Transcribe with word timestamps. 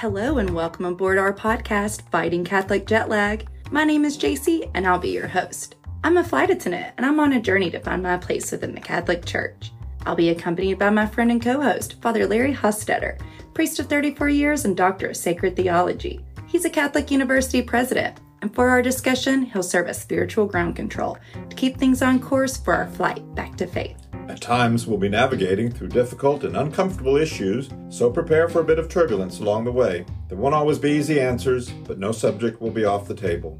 Hello 0.00 0.38
and 0.38 0.50
welcome 0.50 0.84
aboard 0.84 1.18
our 1.18 1.34
podcast, 1.34 2.02
Fighting 2.12 2.44
Catholic 2.44 2.86
Jet 2.86 3.08
Lag. 3.08 3.48
My 3.72 3.82
name 3.82 4.04
is 4.04 4.16
JC 4.16 4.70
and 4.74 4.86
I'll 4.86 5.00
be 5.00 5.08
your 5.08 5.26
host. 5.26 5.74
I'm 6.04 6.18
a 6.18 6.22
flight 6.22 6.50
attendant 6.50 6.94
and 6.96 7.04
I'm 7.04 7.18
on 7.18 7.32
a 7.32 7.40
journey 7.40 7.68
to 7.72 7.80
find 7.80 8.00
my 8.00 8.16
place 8.16 8.52
within 8.52 8.76
the 8.76 8.80
Catholic 8.80 9.24
Church. 9.24 9.72
I'll 10.06 10.14
be 10.14 10.28
accompanied 10.28 10.78
by 10.78 10.90
my 10.90 11.04
friend 11.04 11.32
and 11.32 11.42
co 11.42 11.60
host, 11.60 12.00
Father 12.00 12.28
Larry 12.28 12.54
Hostetter, 12.54 13.20
priest 13.54 13.80
of 13.80 13.88
34 13.88 14.28
years 14.28 14.64
and 14.64 14.76
doctor 14.76 15.08
of 15.08 15.16
sacred 15.16 15.56
theology. 15.56 16.24
He's 16.46 16.64
a 16.64 16.70
Catholic 16.70 17.10
University 17.10 17.60
president, 17.60 18.20
and 18.40 18.54
for 18.54 18.68
our 18.68 18.82
discussion, 18.82 19.46
he'll 19.46 19.64
serve 19.64 19.88
as 19.88 20.00
spiritual 20.00 20.46
ground 20.46 20.76
control 20.76 21.18
to 21.50 21.56
keep 21.56 21.76
things 21.76 22.02
on 22.02 22.20
course 22.20 22.56
for 22.56 22.72
our 22.72 22.86
flight 22.86 23.34
back 23.34 23.56
to 23.56 23.66
faith. 23.66 24.07
At 24.28 24.42
times, 24.42 24.86
we'll 24.86 24.98
be 24.98 25.08
navigating 25.08 25.72
through 25.72 25.88
difficult 25.88 26.44
and 26.44 26.54
uncomfortable 26.54 27.16
issues, 27.16 27.70
so 27.88 28.10
prepare 28.10 28.46
for 28.46 28.60
a 28.60 28.64
bit 28.64 28.78
of 28.78 28.90
turbulence 28.90 29.40
along 29.40 29.64
the 29.64 29.72
way. 29.72 30.04
There 30.28 30.36
won't 30.36 30.54
always 30.54 30.78
be 30.78 30.90
easy 30.90 31.18
answers, 31.18 31.70
but 31.70 31.98
no 31.98 32.12
subject 32.12 32.60
will 32.60 32.70
be 32.70 32.84
off 32.84 33.08
the 33.08 33.14
table. 33.14 33.58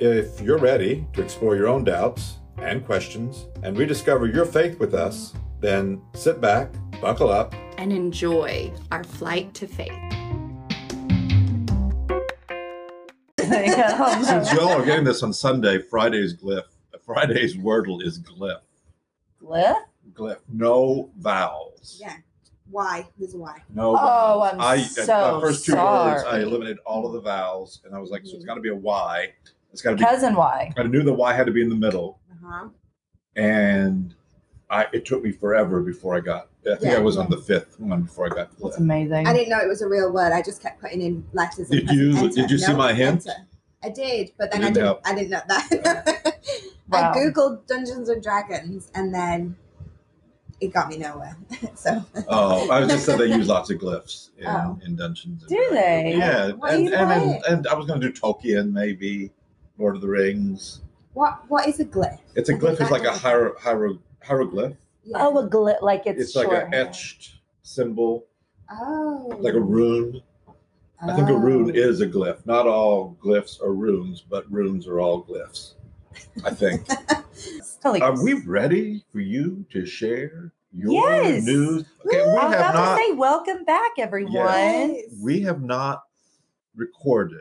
If 0.00 0.40
you're 0.40 0.56
ready 0.56 1.06
to 1.12 1.22
explore 1.22 1.54
your 1.54 1.68
own 1.68 1.84
doubts 1.84 2.38
and 2.56 2.82
questions 2.82 3.46
and 3.62 3.76
rediscover 3.76 4.26
your 4.26 4.46
faith 4.46 4.78
with 4.78 4.94
us, 4.94 5.34
then 5.60 6.00
sit 6.14 6.40
back, 6.40 6.72
buckle 7.02 7.28
up, 7.28 7.54
and 7.76 7.92
enjoy 7.92 8.72
our 8.90 9.04
flight 9.04 9.52
to 9.52 9.66
faith. 9.66 9.92
Since 13.38 14.52
y'all 14.54 14.70
are 14.70 14.84
getting 14.84 15.04
this 15.04 15.22
on 15.22 15.34
Sunday, 15.34 15.78
Friday's 15.78 16.34
glyph, 16.34 16.64
Friday's 17.04 17.54
wordle 17.54 18.02
is 18.02 18.18
glyph. 18.18 18.60
Glyph? 19.42 19.76
Glyph. 20.14 20.38
No 20.52 21.10
vowels. 21.18 21.98
Yeah. 22.00 22.16
Why? 22.70 23.06
There's 23.18 23.34
a 23.34 23.38
why. 23.38 23.58
No. 23.74 23.90
Oh, 23.90 23.94
vowels. 23.94 24.52
I'm 24.54 24.60
I, 24.60 24.78
so 24.82 25.34
the 25.34 25.40
first 25.40 25.64
two 25.64 25.72
words, 25.74 26.22
I 26.24 26.40
eliminated 26.40 26.78
all 26.86 27.06
of 27.06 27.12
the 27.12 27.20
vowels, 27.20 27.80
and 27.84 27.94
I 27.94 27.98
was 27.98 28.10
like, 28.10 28.24
so 28.24 28.36
it's 28.36 28.44
got 28.44 28.54
to 28.54 28.60
be 28.60 28.68
a 28.68 28.74
Y. 28.76 29.28
It's 29.72 29.82
got 29.82 29.90
to 29.90 29.96
be. 29.96 30.04
Cousin 30.04 30.34
Y. 30.34 30.72
I 30.76 30.82
knew 30.84 31.02
the 31.02 31.12
Y 31.12 31.32
had 31.32 31.46
to 31.46 31.52
be 31.52 31.62
in 31.62 31.68
the 31.68 31.74
middle, 31.76 32.18
Uh-huh. 32.30 32.68
and 33.36 34.14
I 34.68 34.86
it 34.92 35.04
took 35.04 35.22
me 35.22 35.32
forever 35.32 35.80
before 35.80 36.16
I 36.16 36.20
got. 36.20 36.48
I 36.70 36.76
think 36.76 36.94
I 36.94 36.98
was 36.98 37.16
on 37.16 37.30
the 37.30 37.38
fifth 37.38 37.80
one 37.80 38.02
before 38.02 38.26
I 38.26 38.28
got. 38.28 38.50
That's 38.58 38.76
glyph. 38.76 38.78
amazing. 38.78 39.26
I 39.26 39.32
didn't 39.32 39.48
know 39.48 39.58
it 39.58 39.68
was 39.68 39.80
a 39.82 39.88
real 39.88 40.12
word. 40.12 40.32
I 40.32 40.42
just 40.42 40.62
kept 40.62 40.80
putting 40.80 41.00
in 41.00 41.26
letters. 41.32 41.68
Did 41.70 41.90
you- 41.90 42.16
enter. 42.16 42.28
did 42.42 42.50
you 42.50 42.58
see 42.58 42.72
No, 42.72 42.78
my 42.78 42.92
hint? 42.92 43.26
enter. 43.26 43.46
I 43.82 43.88
did, 43.88 44.32
but 44.38 44.52
then 44.52 44.60
I 44.60 44.64
didn't 44.64 44.74
didn't. 44.74 44.86
help. 44.86 45.00
I 45.06 45.14
didn't 45.14 45.30
know 45.30 45.40
that. 45.48 46.36
Wow. 46.90 47.12
I 47.12 47.16
googled 47.16 47.68
Dungeons 47.68 48.08
and 48.08 48.20
Dragons, 48.20 48.90
and 48.96 49.14
then 49.14 49.54
it 50.60 50.72
got 50.72 50.88
me 50.88 50.98
nowhere. 50.98 51.36
so 51.74 52.04
Oh, 52.28 52.70
I 52.70 52.80
was 52.80 52.88
just 52.90 53.06
said 53.06 53.18
they 53.18 53.26
use 53.26 53.48
lots 53.48 53.70
of 53.70 53.78
glyphs 53.78 54.30
in, 54.38 54.46
Oh. 54.46 54.78
in 54.84 54.96
Dungeons. 54.96 55.42
and 55.42 55.48
Do 55.48 55.56
Dragons. 55.56 55.74
they? 55.74 56.16
Yeah, 56.18 56.50
What 56.52 56.70
are 56.72 56.74
and 56.76 56.84
you 56.86 56.94
and, 56.94 57.12
and 57.12 57.44
and 57.46 57.66
I 57.68 57.74
was 57.74 57.86
going 57.86 58.00
to 58.00 58.08
do 58.10 58.12
Tolkien, 58.12 58.72
maybe 58.72 59.30
Lord 59.78 59.94
of 59.96 60.02
the 60.02 60.08
Rings. 60.08 60.80
what? 61.14 61.40
What 61.48 61.66
is 61.68 61.80
a 61.80 61.84
glyph? 61.84 62.18
It's 62.34 62.48
a 62.50 62.54
I 62.54 62.58
glyph. 62.58 62.80
It's 62.80 62.90
like 62.90 63.02
a 63.02 63.04
know. 63.06 63.12
hiero, 63.12 63.54
hiero, 63.58 63.98
hieroglyph. 64.22 64.76
Yeah. 65.04 65.16
Oh, 65.20 65.38
a 65.38 65.48
glyph, 65.48 65.80
like 65.82 66.02
it's, 66.06 66.20
It's, 66.20 66.36
like 66.36 66.48
short. 66.48 66.66
an 66.66 66.74
etched 66.74 67.32
symbol, 67.62 68.26
Oh. 68.70 69.34
like 69.40 69.54
a 69.54 69.60
rune. 69.60 70.22
I 71.02 71.16
think 71.16 71.30
a 71.30 71.34
rune 71.38 71.70
Oh. 71.70 71.74
is 71.74 72.02
a 72.02 72.06
glyph. 72.06 72.44
Not 72.44 72.66
all 72.66 73.16
glyphs 73.24 73.62
are 73.62 73.72
runes, 73.72 74.20
but 74.20 74.50
runes 74.52 74.86
are 74.86 75.00
all 75.00 75.24
glyphs. 75.24 75.72
I 76.44 76.50
think. 76.50 76.86
Totally. 77.82 78.02
are 78.02 78.22
we 78.22 78.34
ready 78.42 79.04
for 79.10 79.20
you 79.20 79.64
to 79.72 79.86
share 79.86 80.52
your 80.72 80.92
Yes. 80.92 81.44
news? 81.44 81.84
Okay, 82.06 82.16
we 82.16 82.22
I 82.22 82.26
was 82.26 82.42
have 82.42 82.52
about 82.52 82.74
not. 82.74 82.96
to 82.96 83.02
say, 83.04 83.12
welcome 83.12 83.64
back, 83.64 83.92
everyone. 83.98 84.32
Yes. 84.34 85.04
we 85.22 85.40
have 85.42 85.62
not 85.62 86.04
recorded 86.76 87.40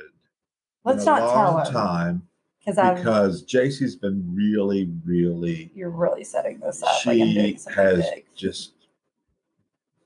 Let's 0.83 1.05
not 1.05 1.21
long 1.21 1.63
tell 1.65 1.71
time 1.71 2.27
because 2.65 2.97
because 2.97 3.43
JC's 3.45 3.95
been 3.95 4.23
really, 4.33 4.89
really. 5.05 5.71
You're 5.75 5.89
really 5.91 6.23
setting 6.23 6.59
this 6.59 6.81
up. 6.83 6.95
She 7.01 7.55
something 7.57 7.73
has 7.75 8.09
big. 8.09 8.25
just 8.35 8.73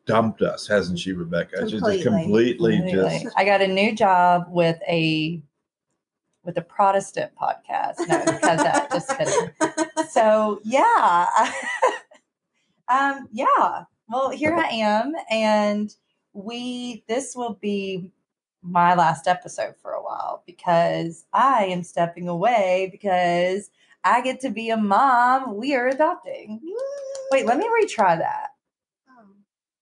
dumped 0.05 0.41
us, 0.41 0.67
hasn't 0.67 0.99
she, 0.99 1.13
Rebecca? 1.13 1.61
She's 1.61 1.71
just 1.81 1.83
Completely. 1.83 2.03
completely 2.03 2.77
Completely. 2.77 3.19
just. 3.23 3.37
I 3.37 3.45
got 3.45 3.61
a 3.61 3.67
new 3.67 3.95
job 3.95 4.45
with 4.49 4.77
a 4.87 5.41
with 6.43 6.57
a 6.57 6.61
Protestant 6.61 7.31
podcast. 7.41 7.99
No, 7.99 8.19
because 8.25 8.41
that. 8.57 8.89
Just 8.91 9.17
kidding. 9.17 9.49
So 10.13 10.62
yeah, 10.63 11.28
um, 12.88 13.28
yeah. 13.31 13.85
Well, 14.07 14.29
here 14.29 14.56
I 14.56 14.68
am, 14.68 15.13
and 15.31 15.91
we. 16.34 17.03
This 17.07 17.35
will 17.35 17.57
be 17.59 18.12
my 18.62 18.94
last 18.94 19.28
episode 19.28 19.75
for 19.81 19.94
a 19.94 20.03
while 20.03 20.44
because 20.46 21.25
I 21.34 21.66
am 21.66 21.81
stepping 21.81 22.28
away 22.28 22.90
because 22.91 23.72
I 24.03 24.22
get 24.22 24.40
to 24.41 24.51
be 24.51 24.69
a 24.69 24.78
mom. 24.78 25.56
We 25.56 25.74
are 25.74 25.88
adopting. 25.88 26.62
Wait, 27.31 27.47
let 27.47 27.57
me 27.57 27.66
retry 27.66 28.19
that. 28.19 28.50
Oh, 29.09 29.24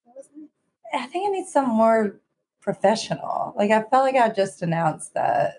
that. 0.07 1.01
I 1.01 1.07
think 1.07 1.27
I 1.27 1.31
need 1.31 1.47
some 1.47 1.67
more 1.67 2.21
professional. 2.61 3.53
Like 3.57 3.71
I 3.71 3.81
felt 3.81 4.05
like 4.05 4.15
I 4.15 4.29
just 4.29 4.61
announced 4.61 5.13
that 5.13 5.55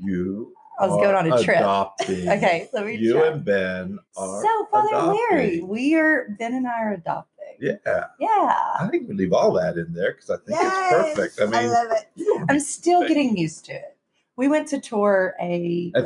You. 0.00 0.55
I 0.78 0.86
was 0.86 0.96
going 1.02 1.14
on 1.14 1.32
a 1.32 1.42
trip. 1.42 1.58
Okay, 2.36 2.68
let 2.72 2.86
me 2.86 2.96
You 2.96 3.14
try. 3.14 3.26
and 3.28 3.44
Ben 3.44 3.98
are. 4.16 4.42
So 4.42 4.66
Father 4.70 5.12
Larry, 5.30 5.60
we 5.62 5.94
are 5.94 6.28
Ben 6.38 6.54
and 6.54 6.66
I 6.66 6.80
are 6.82 6.92
adopting. 6.92 7.32
Yeah, 7.58 7.76
Yeah. 8.20 8.28
I 8.28 8.88
think 8.90 9.08
we 9.08 9.14
leave 9.14 9.32
all 9.32 9.52
that 9.54 9.76
in 9.78 9.92
there 9.94 10.12
because 10.12 10.28
I 10.30 10.36
think 10.36 10.50
Yes, 10.50 10.92
it's 11.14 11.14
perfect. 11.14 11.40
I 11.40 11.44
mean, 11.46 11.54
I 11.70 11.72
love 11.72 11.88
it. 11.92 12.46
I'm 12.50 12.60
still 12.60 13.06
getting 13.08 13.36
used 13.36 13.64
to 13.66 13.72
it. 13.72 13.96
We 14.36 14.48
went 14.48 14.68
to 14.68 14.80
tour 14.80 15.34
a 15.40 15.92
uh, 15.94 16.02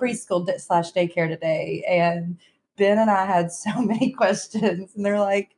preschool 0.00 0.46
di- 0.46 0.58
slash 0.58 0.92
daycare 0.92 1.26
today, 1.28 1.84
and 1.88 2.38
Ben 2.76 2.98
and 2.98 3.10
I 3.10 3.26
had 3.26 3.50
so 3.50 3.80
many 3.82 4.12
questions, 4.12 4.92
and 4.94 5.04
they're 5.04 5.18
like, 5.18 5.56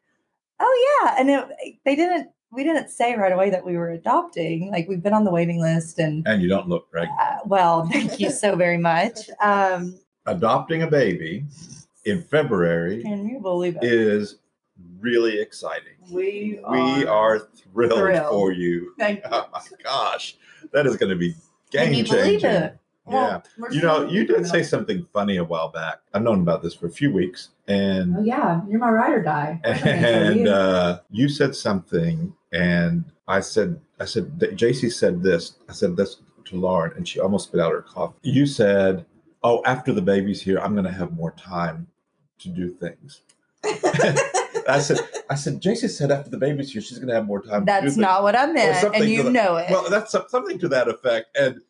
"Oh 0.58 1.00
yeah," 1.02 1.16
and 1.18 1.28
it, 1.28 1.76
they 1.84 1.96
didn't. 1.96 2.30
We 2.52 2.64
didn't 2.64 2.88
say 2.90 3.14
right 3.16 3.32
away 3.32 3.50
that 3.50 3.64
we 3.64 3.76
were 3.76 3.90
adopting. 3.90 4.70
Like 4.70 4.88
we've 4.88 5.02
been 5.02 5.12
on 5.12 5.24
the 5.24 5.30
waiting 5.30 5.60
list, 5.60 5.98
and 5.98 6.26
and 6.26 6.42
you 6.42 6.48
don't 6.48 6.68
look 6.68 6.90
pregnant. 6.90 7.18
uh, 7.20 7.38
well, 7.46 7.86
thank 7.86 8.18
you 8.18 8.30
so 8.30 8.56
very 8.56 8.78
much. 8.78 9.30
Um, 9.42 9.98
Adopting 10.26 10.82
a 10.82 10.86
baby 10.86 11.44
in 12.04 12.22
February 12.22 13.02
can 13.02 13.26
you 13.26 13.40
believe 13.40 13.76
it? 13.76 13.84
is 13.84 14.36
really 15.00 15.40
exciting. 15.40 15.94
we 16.10 16.60
We 16.70 17.06
are 17.06 17.38
thrilled, 17.38 17.98
thrilled. 17.98 18.28
for 18.30 18.52
you. 18.52 18.92
Thank 18.98 19.24
you. 19.24 19.30
Oh 19.32 19.48
my 19.52 19.60
gosh, 19.82 20.36
that 20.72 20.86
is 20.86 20.96
going 20.96 21.10
to 21.10 21.16
be 21.16 21.32
Can 21.72 21.86
game 21.86 21.94
you 21.94 22.04
changing. 22.04 22.70
Yeah. 23.10 23.40
You 23.70 23.82
know, 23.82 24.08
you 24.08 24.26
did 24.26 24.46
say 24.46 24.62
something 24.62 25.06
funny 25.12 25.36
a 25.36 25.44
while 25.44 25.68
back. 25.70 26.00
I've 26.14 26.22
known 26.22 26.40
about 26.40 26.62
this 26.62 26.74
for 26.74 26.86
a 26.86 26.90
few 26.90 27.12
weeks, 27.12 27.50
and 27.68 28.16
Oh 28.18 28.22
yeah, 28.22 28.60
you're 28.68 28.78
my 28.80 28.90
ride 28.90 29.12
or 29.12 29.22
die. 29.22 29.60
and 29.64 30.48
uh, 30.48 31.00
you 31.10 31.28
said 31.28 31.54
something, 31.54 32.34
and 32.52 33.04
I 33.28 33.40
said, 33.40 33.80
I 33.98 34.04
said, 34.04 34.38
JC 34.38 34.92
said 34.92 35.22
this. 35.22 35.56
I 35.68 35.72
said 35.72 35.96
this 35.96 36.16
to 36.46 36.56
Lauren, 36.56 36.92
and 36.96 37.06
she 37.06 37.20
almost 37.20 37.48
spit 37.48 37.60
out 37.60 37.72
her 37.72 37.82
coffee. 37.82 38.16
You 38.22 38.46
said, 38.46 39.06
"Oh, 39.42 39.62
after 39.64 39.92
the 39.92 40.02
baby's 40.02 40.42
here, 40.42 40.58
I'm 40.58 40.72
going 40.74 40.86
to 40.86 40.92
have 40.92 41.12
more 41.12 41.32
time 41.32 41.86
to 42.40 42.48
do 42.48 42.70
things." 42.70 43.22
I 44.68 44.78
said, 44.78 44.98
I 45.28 45.34
said, 45.34 45.60
JC 45.60 45.88
said 45.90 46.10
after 46.10 46.30
the 46.30 46.38
baby's 46.38 46.72
here, 46.72 46.80
she's 46.80 46.98
going 46.98 47.08
to 47.08 47.14
have 47.14 47.26
more 47.26 47.42
time. 47.42 47.60
to 47.60 47.60
do 47.60 47.64
That's 47.66 47.84
things." 47.84 47.96
not 47.98 48.22
what 48.22 48.36
I 48.36 48.46
meant, 48.46 48.94
and 48.94 49.08
you 49.08 49.30
know 49.30 49.56
it. 49.56 49.70
Well, 49.70 49.88
that's 49.90 50.12
something 50.12 50.58
to 50.58 50.68
that 50.68 50.88
effect. 50.88 51.36
And 51.36 51.60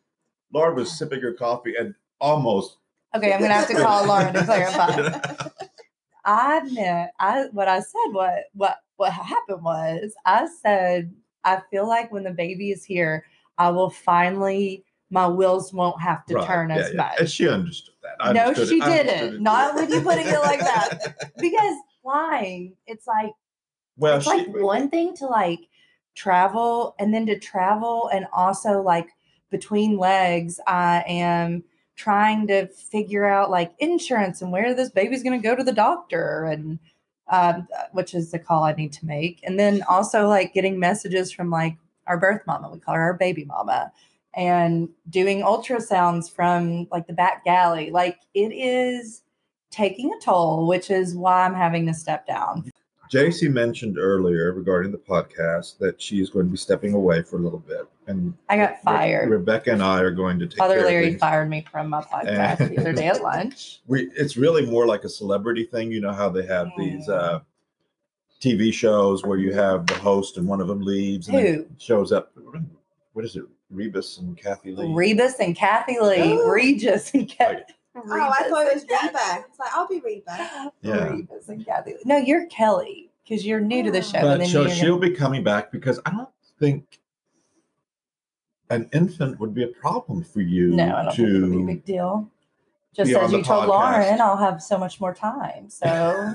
Lauren 0.53 0.75
was 0.75 0.91
sipping 0.97 1.21
her 1.21 1.33
coffee 1.33 1.75
and 1.79 1.93
almost. 2.19 2.77
okay, 3.15 3.33
I'm 3.33 3.41
gonna 3.41 3.53
have 3.53 3.67
to 3.67 3.75
call 3.75 4.05
Lauren 4.05 4.33
to 4.33 4.43
clarify. 4.43 5.19
I 6.25 6.61
meant 6.71 7.11
I 7.19 7.45
what 7.51 7.67
I 7.67 7.79
said 7.79 8.11
what 8.11 8.43
what 8.53 8.77
what 8.97 9.11
happened 9.11 9.63
was 9.63 10.13
I 10.25 10.47
said 10.61 11.11
I 11.43 11.61
feel 11.71 11.87
like 11.87 12.11
when 12.11 12.23
the 12.23 12.31
baby 12.31 12.69
is 12.71 12.83
here, 12.85 13.25
I 13.57 13.69
will 13.69 13.89
finally 13.89 14.85
my 15.09 15.27
wheels 15.27 15.73
won't 15.73 15.99
have 16.01 16.25
to 16.27 16.35
Right, 16.35 16.47
turn 16.47 16.69
yeah, 16.69 16.75
as 16.77 16.89
yeah. 16.91 16.95
much. 16.97 17.19
And 17.19 17.29
she 17.29 17.49
understood 17.49 17.95
that. 18.03 18.15
I 18.19 18.31
No, 18.33 18.45
understood 18.47 18.69
she. 18.69 18.79
Didn't. 18.79 19.41
Not 19.43 19.75
with 19.75 19.89
you 19.89 20.01
putting 20.01 20.27
it 20.27 20.39
like 20.39 20.59
that. 20.59 21.31
because 21.39 21.75
flying, 22.01 22.75
it's 22.87 23.07
like 23.07 23.31
well, 23.97 24.17
it's 24.17 24.25
she, 24.25 24.31
like 24.31 24.47
one 24.49 24.89
thing 24.89 25.15
to 25.17 25.25
like 25.25 25.59
travel 26.15 26.95
and 26.99 27.13
then 27.13 27.25
to 27.25 27.39
travel 27.39 28.09
and 28.13 28.25
also 28.33 28.81
like 28.81 29.09
between 29.51 29.97
legs 29.97 30.59
i 30.67 31.03
am 31.07 31.63
trying 31.95 32.47
to 32.47 32.67
figure 32.67 33.25
out 33.25 33.51
like 33.51 33.73
insurance 33.77 34.41
and 34.41 34.51
where 34.51 34.73
this 34.73 34.89
baby's 34.89 35.21
going 35.21 35.39
to 35.39 35.47
go 35.47 35.55
to 35.55 35.63
the 35.63 35.71
doctor 35.71 36.45
and 36.45 36.79
um, 37.29 37.67
which 37.91 38.15
is 38.15 38.31
the 38.31 38.39
call 38.39 38.63
i 38.63 38.73
need 38.73 38.91
to 38.91 39.05
make. 39.05 39.39
And 39.43 39.59
then 39.59 39.83
also 39.87 40.27
like 40.27 40.53
getting 40.53 40.79
messages 40.79 41.31
from 41.31 41.49
like 41.49 41.77
our 42.07 42.17
birth 42.17 42.41
mama. 42.47 42.69
We 42.71 42.79
call 42.79 42.95
her 42.95 43.01
our 43.01 43.13
baby 43.13 43.45
mama. 43.45 43.91
And 44.33 44.89
doing 45.09 45.41
ultrasounds 45.41 46.31
from 46.31 46.87
like 46.91 47.05
the 47.05 47.13
back 47.13 47.43
galley. 47.43 47.91
Like 47.91 48.19
it 48.33 48.51
is 48.51 49.21
taking 49.71 50.11
a 50.13 50.19
toll 50.19 50.67
which 50.67 50.91
is 50.91 51.15
why 51.15 51.45
i'm 51.45 51.53
having 51.53 51.85
to 51.85 51.93
step 51.93 52.27
down 52.27 52.69
JC 53.11 53.51
mentioned 53.51 53.97
earlier 53.99 54.53
regarding 54.53 54.91
the 54.91 54.97
podcast 54.97 55.77
that 55.79 56.01
she 56.01 56.21
is 56.21 56.29
going 56.29 56.45
to 56.45 56.51
be 56.51 56.57
stepping 56.57 56.93
away 56.93 57.21
for 57.21 57.35
a 57.35 57.39
little 57.39 57.59
bit, 57.59 57.81
and 58.07 58.33
I 58.47 58.55
got 58.57 58.69
Re- 58.71 58.77
fired. 58.85 59.29
Rebecca 59.29 59.71
and 59.71 59.83
I 59.83 59.99
are 59.99 60.11
going 60.11 60.39
to 60.39 60.47
take 60.47 60.61
of 60.61 60.69
Larry 60.69 61.15
fired 61.17 61.49
me 61.49 61.65
from 61.69 61.89
my 61.89 62.01
podcast 62.01 62.69
the 62.69 62.79
other 62.79 62.93
day 62.93 63.07
at 63.07 63.21
lunch. 63.23 63.81
we 63.87 64.09
it's 64.15 64.37
really 64.37 64.65
more 64.65 64.85
like 64.85 65.03
a 65.03 65.09
celebrity 65.09 65.65
thing. 65.65 65.91
You 65.91 65.99
know 65.99 66.13
how 66.13 66.29
they 66.29 66.45
have 66.45 66.69
these 66.77 67.07
Mm. 67.07 67.19
uh, 67.19 67.39
TV 68.41 68.73
shows 68.73 69.23
where 69.25 69.37
you 69.37 69.53
have 69.53 69.85
the 69.87 69.93
host 69.95 70.37
and 70.37 70.47
one 70.47 70.61
of 70.61 70.67
them 70.67 70.81
leaves 70.81 71.27
and 71.27 71.37
Who? 71.39 71.65
shows 71.77 72.11
up. 72.11 72.31
What 73.13 73.25
is 73.25 73.35
it? 73.35 73.43
Rebus 73.69 74.17
and 74.19 74.37
Kathie 74.37 74.71
Lee. 74.75 74.93
Rebus 74.93 75.39
and 75.39 75.55
Kathie 75.55 75.99
Lee. 75.99 76.41
Regis 76.45 77.13
and 77.13 77.27
Kathy. 77.29 77.63
Oh, 77.93 78.01
I 78.09 78.43
thought 78.49 78.67
it 78.67 78.73
was 78.73 78.83
Reba. 78.83 79.45
It's 79.49 79.59
like 79.59 79.69
I'll 79.73 79.87
be 79.87 79.99
Reba. 79.99 80.71
Yeah. 80.81 81.09
Rebus 81.09 81.49
and 81.49 81.65
Kathy. 81.65 81.91
Lee. 81.93 81.99
No, 82.05 82.17
you're 82.17 82.45
Kelly 82.47 83.09
because 83.23 83.45
you're 83.45 83.59
new 83.59 83.83
to 83.83 83.91
the 83.91 84.01
show. 84.01 84.21
but 84.21 84.31
and 84.31 84.41
then 84.41 84.49
so 84.49 84.61
you're 84.61 84.69
she'll 84.71 84.99
be 84.99 85.11
coming 85.11 85.43
back 85.43 85.71
because 85.71 85.99
I 86.05 86.11
don't 86.11 86.29
think 86.59 86.99
an 88.69 88.89
infant 88.93 89.39
would 89.39 89.53
be 89.53 89.63
a 89.63 89.67
problem 89.67 90.23
for 90.23 90.39
you 90.41 90.69
no, 90.69 90.95
I 90.95 91.03
don't 91.03 91.15
think 91.15 91.27
it'll 91.29 91.49
be 91.49 91.63
a 91.63 91.65
big 91.65 91.85
deal. 91.85 92.29
Just 92.95 93.09
be 93.09 93.15
as 93.15 93.31
you 93.31 93.41
told 93.43 93.65
podcast. 93.65 93.67
Lauren, 93.67 94.21
I'll 94.21 94.37
have 94.37 94.61
so 94.61 94.77
much 94.77 94.99
more 95.01 95.13
time. 95.13 95.69
So 95.69 95.85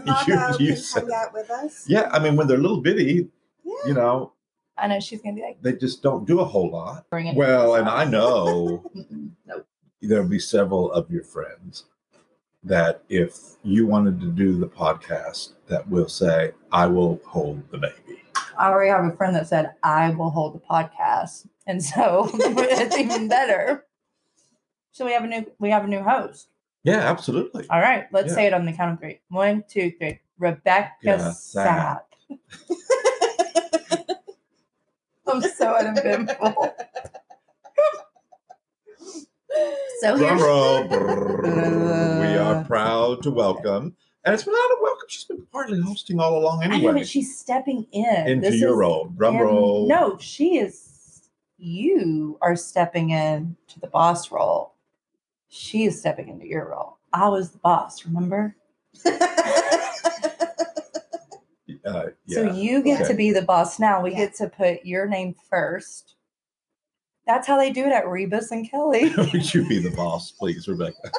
Margot 0.07 0.57
you 0.59 0.69
can 0.75 0.77
said- 0.77 1.03
hang 1.05 1.13
out 1.15 1.33
with 1.33 1.51
us. 1.51 1.85
Yeah, 1.89 2.09
I 2.13 2.19
mean 2.19 2.37
when 2.37 2.47
they're 2.47 2.59
little 2.59 2.81
bitty, 2.83 3.29
Yeah. 3.65 3.73
you 3.87 3.95
know, 3.95 4.33
I 4.79 4.87
know 4.89 5.01
she's 5.01 5.23
gonna 5.23 5.35
be 5.35 5.43
like, 5.43 5.61
they 5.63 5.73
just 5.73 6.03
don't 6.03 6.27
do 6.27 6.41
a 6.41 6.45
whole 6.45 6.71
lot. 6.71 7.09
bring 7.11 7.27
it. 7.29 7.35
Well, 7.37 7.75
and 7.77 7.89
I 7.89 8.05
know 8.17 8.91
Nope. 9.47 9.66
There'll 10.03 10.29
be 10.29 10.39
several 10.39 10.93
of 10.93 11.11
your 11.11 11.23
friends 11.25 11.85
that 12.65 13.03
if 13.09 13.37
you 13.63 13.87
wanted 13.87 14.21
to 14.21 14.27
do 14.31 14.59
the 14.59 14.67
podcast 14.67 15.53
that 15.69 15.89
will 15.89 16.09
say 16.09 16.53
i 16.73 16.87
will 16.87 17.21
hold 17.27 17.63
the 17.71 17.79
baby 17.79 18.23
I 18.59 18.71
already 18.71 18.89
have 18.91 19.05
a 19.05 19.15
friend 19.17 19.37
that 19.37 19.47
said 19.49 19.75
I 19.83 20.09
will 20.11 20.31
hold 20.31 20.55
the 20.55 20.61
podcast, 20.61 21.47
and 21.67 21.83
so 21.85 22.31
it's 22.35 22.97
even 22.97 23.29
better. 23.29 23.85
So 24.93 25.05
we 25.05 25.13
have 25.13 25.25
a 25.25 25.27
new 25.27 25.45
we 25.59 25.69
have 25.69 25.85
a 25.85 25.87
new 25.87 26.01
host. 26.03 26.49
yeah 26.83 27.01
absolutely 27.01 27.67
All 27.69 27.81
right, 27.81 28.07
let's 28.13 28.29
Yeah. 28.29 28.35
say 28.35 28.47
it 28.47 28.55
on 28.55 28.65
the 28.65 28.73
count 28.73 28.95
of 28.95 28.99
three. 29.01 29.21
One, 29.29 29.63
two, 29.69 29.93
three. 29.99 30.21
Rebecca 30.39 30.91
Yeah, 31.03 31.19
Sapp. 31.37 32.01
I'm 35.27 35.43
so 35.43 35.75
uneventful. 35.75 36.75
So 40.01 40.17
drum 40.17 40.29
here's 40.37 40.43
roll 40.43 40.85
brrr, 40.85 42.21
we 42.21 42.37
are 42.37 42.65
proud 42.65 43.23
to 43.23 43.31
welcome 43.31 43.97
and 44.25 44.35
it's 44.35 44.47
not 44.47 44.53
a 44.55 44.77
welcome 44.83 45.07
she's 45.09 45.25
been 45.25 45.47
partly 45.51 45.81
hosting 45.81 46.21
all 46.21 46.37
along 46.39 46.63
I 46.63 46.67
know, 46.67 46.75
anyway 46.75 46.93
but 46.95 47.09
she's 47.09 47.39
stepping 47.39 47.87
in 47.93 48.27
into 48.27 48.51
This 48.51 48.61
your 48.61 48.73
is- 48.73 48.77
role 48.77 49.07
drum 49.17 49.39
roll 49.39 49.89
No, 49.89 50.19
she 50.19 50.59
is. 50.59 51.29
You 51.59 52.37
are 52.43 52.55
stepping 52.57 53.11
in 53.11 53.57
to 53.69 53.81
the 53.81 53.87
boss 53.87 54.31
role. 54.31 54.75
She 55.49 55.85
is 55.85 55.99
stepping 55.99 56.29
into 56.29 56.47
your 56.47 56.69
role. 56.69 56.99
I 57.15 57.29
was 57.29 57.53
the 57.53 57.59
boss, 57.59 58.05
remember? 58.05 58.55
uh, 59.07 59.11
So 62.29 62.53
you 62.53 62.83
get 62.83 63.01
Okay. 63.01 63.09
to 63.11 63.17
be 63.17 63.33
the 63.33 63.41
boss 63.41 63.79
now. 63.79 64.03
We 64.03 64.11
Yeah. 64.11 64.27
get 64.27 64.35
to 64.35 64.49
put 64.51 64.85
your 64.85 65.07
name 65.07 65.35
first. 65.49 66.16
That's 67.27 67.47
how 67.47 67.59
they 67.59 67.71
do 67.71 67.85
it 67.85 67.93
at 67.93 68.07
Rebus 68.09 68.51
and 68.53 68.69
Kelly. 68.71 69.13
would 69.17 69.53
you 69.55 69.67
be 69.69 69.79
the 69.81 69.91
boss 69.91 70.31
please 70.31 70.69
rebecca 70.69 71.11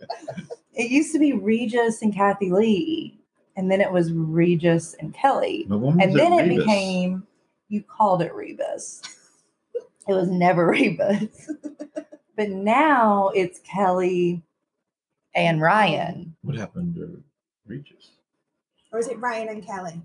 it 0.74 0.90
used 0.90 1.12
to 1.12 1.18
be 1.18 1.32
Regis 1.34 2.00
and 2.02 2.14
Kathie 2.14 2.50
Lee, 2.50 3.18
and 3.56 3.70
then 3.70 3.80
it 3.80 3.92
was 3.92 4.12
Regis 4.12 4.94
and 5.00 5.12
Kelly. 5.12 5.66
But 5.68 5.76
And 5.76 6.14
then 6.18 6.32
it 6.32 6.48
Rebus? 6.48 6.64
became, 6.64 7.26
you 7.68 7.82
called 7.82 8.22
it 8.22 8.32
Rebus. 8.34 9.02
It 10.08 10.14
was 10.14 10.28
never 10.30 10.66
Rebus. 10.70 11.50
but 12.36 12.48
now 12.48 13.28
it's 13.34 13.60
Kelly 13.60 14.42
and 15.34 15.60
Ryan. 15.60 16.34
what 16.42 16.56
happened 16.56 16.94
to 16.96 17.22
regis 17.66 18.12
or 18.92 18.98
is 18.98 19.06
it 19.08 19.18
Ryan 19.20 19.48
and 19.48 19.64
Kelly? 19.64 20.00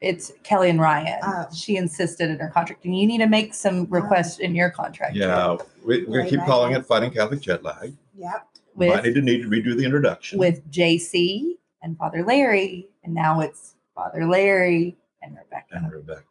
It's 0.00 0.32
Kelly 0.42 0.68
and 0.70 0.80
Ryan. 0.80 1.18
Oh. 1.22 1.46
She 1.54 1.76
insisted 1.76 2.30
in 2.30 2.38
her 2.38 2.48
contract, 2.48 2.84
and 2.84 2.98
you 2.98 3.06
need 3.06 3.18
to 3.18 3.26
make 3.26 3.54
some 3.54 3.82
oh. 3.82 3.86
requests 3.90 4.38
in 4.38 4.54
your 4.54 4.70
contract. 4.70 5.16
yeah 5.16 5.56
we, 5.84 5.98
we're 6.00 6.06
gonna 6.06 6.18
Right, 6.20 6.30
keep 6.30 6.38
right. 6.40 6.48
calling 6.48 6.72
it 6.74 6.84
fighting 6.86 7.10
catholic 7.10 7.40
jet 7.40 7.62
lag 7.62 7.94
Yep. 8.16 8.46
might 8.76 9.04
need 9.04 9.14
to 9.14 9.22
need 9.22 9.42
to 9.42 9.48
redo 9.48 9.76
the 9.76 9.84
introduction 9.84 10.38
with 10.38 10.68
JC 10.70 11.54
and 11.82 11.96
Father 11.98 12.24
Larry, 12.24 12.88
and 13.04 13.14
now 13.14 13.40
it's 13.40 13.74
Father 13.94 14.26
Larry 14.26 14.96
and 15.22 15.36
Rebecca. 15.36 15.76
and 15.76 15.92
rebecca 15.92 16.22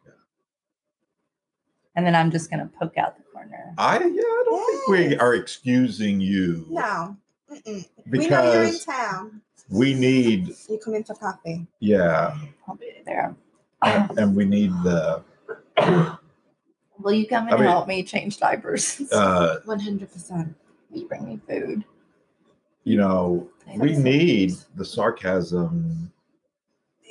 And 1.96 2.06
then 2.06 2.14
I'm 2.14 2.30
just 2.30 2.50
gonna 2.50 2.70
poke 2.78 2.96
out 2.98 3.16
the 3.16 3.22
corner. 3.32 3.74
I 3.78 3.98
yeah, 3.98 4.04
I 4.04 4.42
don't 4.46 4.66
think 4.86 4.88
we 4.88 5.16
are 5.18 5.34
excusing 5.34 6.20
you 6.20 6.66
No. 6.70 7.16
Mm-mm. 7.50 7.86
we 8.10 8.26
know 8.28 8.42
you're 8.52 8.62
in 8.64 8.70
because 8.72 8.84
town. 8.84 9.40
we 9.70 9.94
need 9.94 10.54
You 10.68 10.78
come 10.84 10.94
in 10.94 11.04
for 11.04 11.14
coffee. 11.14 11.66
yeah, 11.80 12.36
I'll 12.68 12.74
be 12.76 12.90
there. 13.06 13.34
And, 13.84 14.18
and 14.18 14.36
we 14.36 14.44
need 14.44 14.70
the 14.82 15.22
Will 16.98 17.12
you 17.12 17.26
come 17.26 17.46
I 17.48 17.50
and 17.50 17.60
mean- 17.60 17.68
help 17.68 17.88
me 17.88 18.02
change 18.02 18.38
diapers? 18.38 19.00
uh, 19.12 19.56
One 19.64 19.80
hundred 19.80 20.10
percent. 20.12 20.54
Will 20.90 21.00
you 21.00 21.08
bring 21.08 21.26
me 21.26 21.40
food? 21.48 21.84
you 22.86 22.98
know 22.98 23.48
we 23.78 23.96
need 23.96 24.50
nice. 24.50 24.66
the 24.76 24.84
sarcasm. 24.84 26.12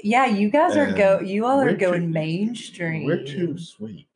Yeah, 0.04 0.26
you 0.28 0.50
guys 0.52 0.76
are 0.78 0.92
go. 0.92 1.20
You 1.20 1.46
all 1.46 1.60
are 1.60 1.66
we're 1.66 1.72
too- 1.72 1.78
going 1.78 2.12
mainstream. 2.12 3.06
We're 3.06 3.24
too 3.26 3.58
sweet. 3.58 4.08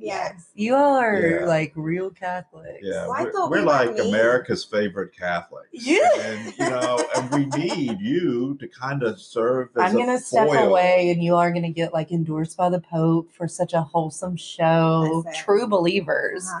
Yes, 0.00 0.50
you 0.54 0.74
all 0.74 0.96
are 0.96 1.40
Yeah. 1.40 1.46
like 1.46 1.72
real 1.76 2.10
Catholics. 2.10 2.80
Yeah, 2.82 3.06
Well, 3.06 3.24
we're, 3.24 3.32
thought 3.32 3.50
we're 3.50 3.58
we 3.60 3.64
were 3.64 3.70
like 3.70 3.94
mean. 3.94 4.08
America's 4.08 4.64
favorite 4.64 5.14
Catholics. 5.16 5.68
Yeah. 5.72 6.08
and 6.18 6.52
you 6.58 6.68
know, 6.70 6.96
and 6.98 7.03
we 7.34 7.46
need 7.46 8.00
you 8.00 8.56
to 8.60 8.68
kind 8.68 9.02
of 9.02 9.20
serve 9.20 9.68
as 9.76 9.92
I'm 9.92 9.98
gonna 9.98 10.18
step 10.18 10.48
away, 10.48 11.10
and 11.10 11.22
you 11.22 11.36
are 11.36 11.52
gonna 11.52 11.70
get 11.70 11.92
like 11.92 12.12
endorsed 12.12 12.56
by 12.56 12.68
the 12.68 12.80
Pope 12.80 13.32
for 13.32 13.48
such 13.48 13.72
a 13.72 13.82
wholesome 13.82 14.36
show. 14.36 15.24
True 15.34 15.66
believers. 15.66 16.46
Uh-huh. 16.48 16.60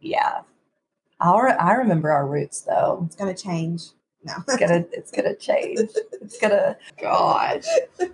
Yeah, 0.00 0.40
our 1.20 1.60
I 1.60 1.74
remember 1.74 2.10
our 2.10 2.26
roots 2.26 2.62
though. 2.62 3.02
It's 3.06 3.16
gonna 3.16 3.34
change. 3.34 3.84
No. 4.24 4.34
It's 4.48 4.56
gonna 4.56 4.84
it's 4.92 5.10
gonna 5.10 5.36
change. 5.36 5.90
It's 6.20 6.38
gonna 6.38 6.76
gosh. 7.00 7.66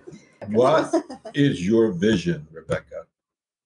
What 0.49 0.93
is 1.33 1.65
your 1.65 1.91
vision, 1.91 2.47
Rebecca? 2.51 3.07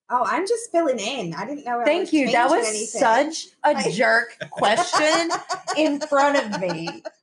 Oh, 0.09 0.23
I'm 0.25 0.45
just 0.45 0.71
filling 0.71 0.99
in. 0.99 1.33
I 1.33 1.45
didn't 1.45 1.63
know. 1.63 1.79
I 1.79 1.85
Thank 1.85 2.01
was 2.03 2.13
you. 2.13 2.31
That 2.31 2.49
was 2.49 2.65
changing 2.65 2.87
such 2.87 3.47
a 3.63 3.91
jerk 3.91 4.37
question 4.51 5.29
in 5.77 5.99
front 6.01 6.37
of 6.37 6.59
me. 6.59 7.01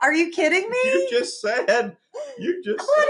Are 0.00 0.12
you 0.14 0.30
kidding 0.30 0.68
me? 0.70 0.78
You 0.84 1.08
just 1.10 1.40
said. 1.40 1.96
You 2.38 2.62
just. 2.62 2.78
What 2.78 2.98
said, 2.98 3.06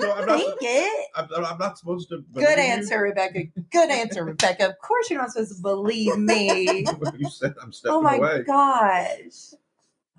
did 0.00 0.02
we 0.02 0.06
No, 0.08 0.14
I'm 0.14 0.26
not- 0.26 0.38
think 0.38 0.56
it? 0.62 1.06
I'm, 1.14 1.28
I'm 1.44 1.58
not 1.58 1.78
supposed 1.78 2.08
to. 2.10 2.24
Good 2.32 2.42
you. 2.42 2.64
answer, 2.64 3.00
Rebecca. 3.02 3.40
Good 3.70 3.90
answer, 3.90 4.24
Rebecca. 4.24 4.68
Of 4.68 4.78
course 4.78 5.10
you're 5.10 5.20
not 5.20 5.30
supposed 5.32 5.56
to 5.56 5.62
believe 5.62 6.16
me. 6.18 6.86
you 7.18 7.30
said 7.30 7.54
I'm 7.62 7.72
stepping 7.72 7.96
away. 7.96 7.98
oh 7.98 8.02
my 8.02 8.16
away. 8.16 8.42
gosh. 8.44 9.54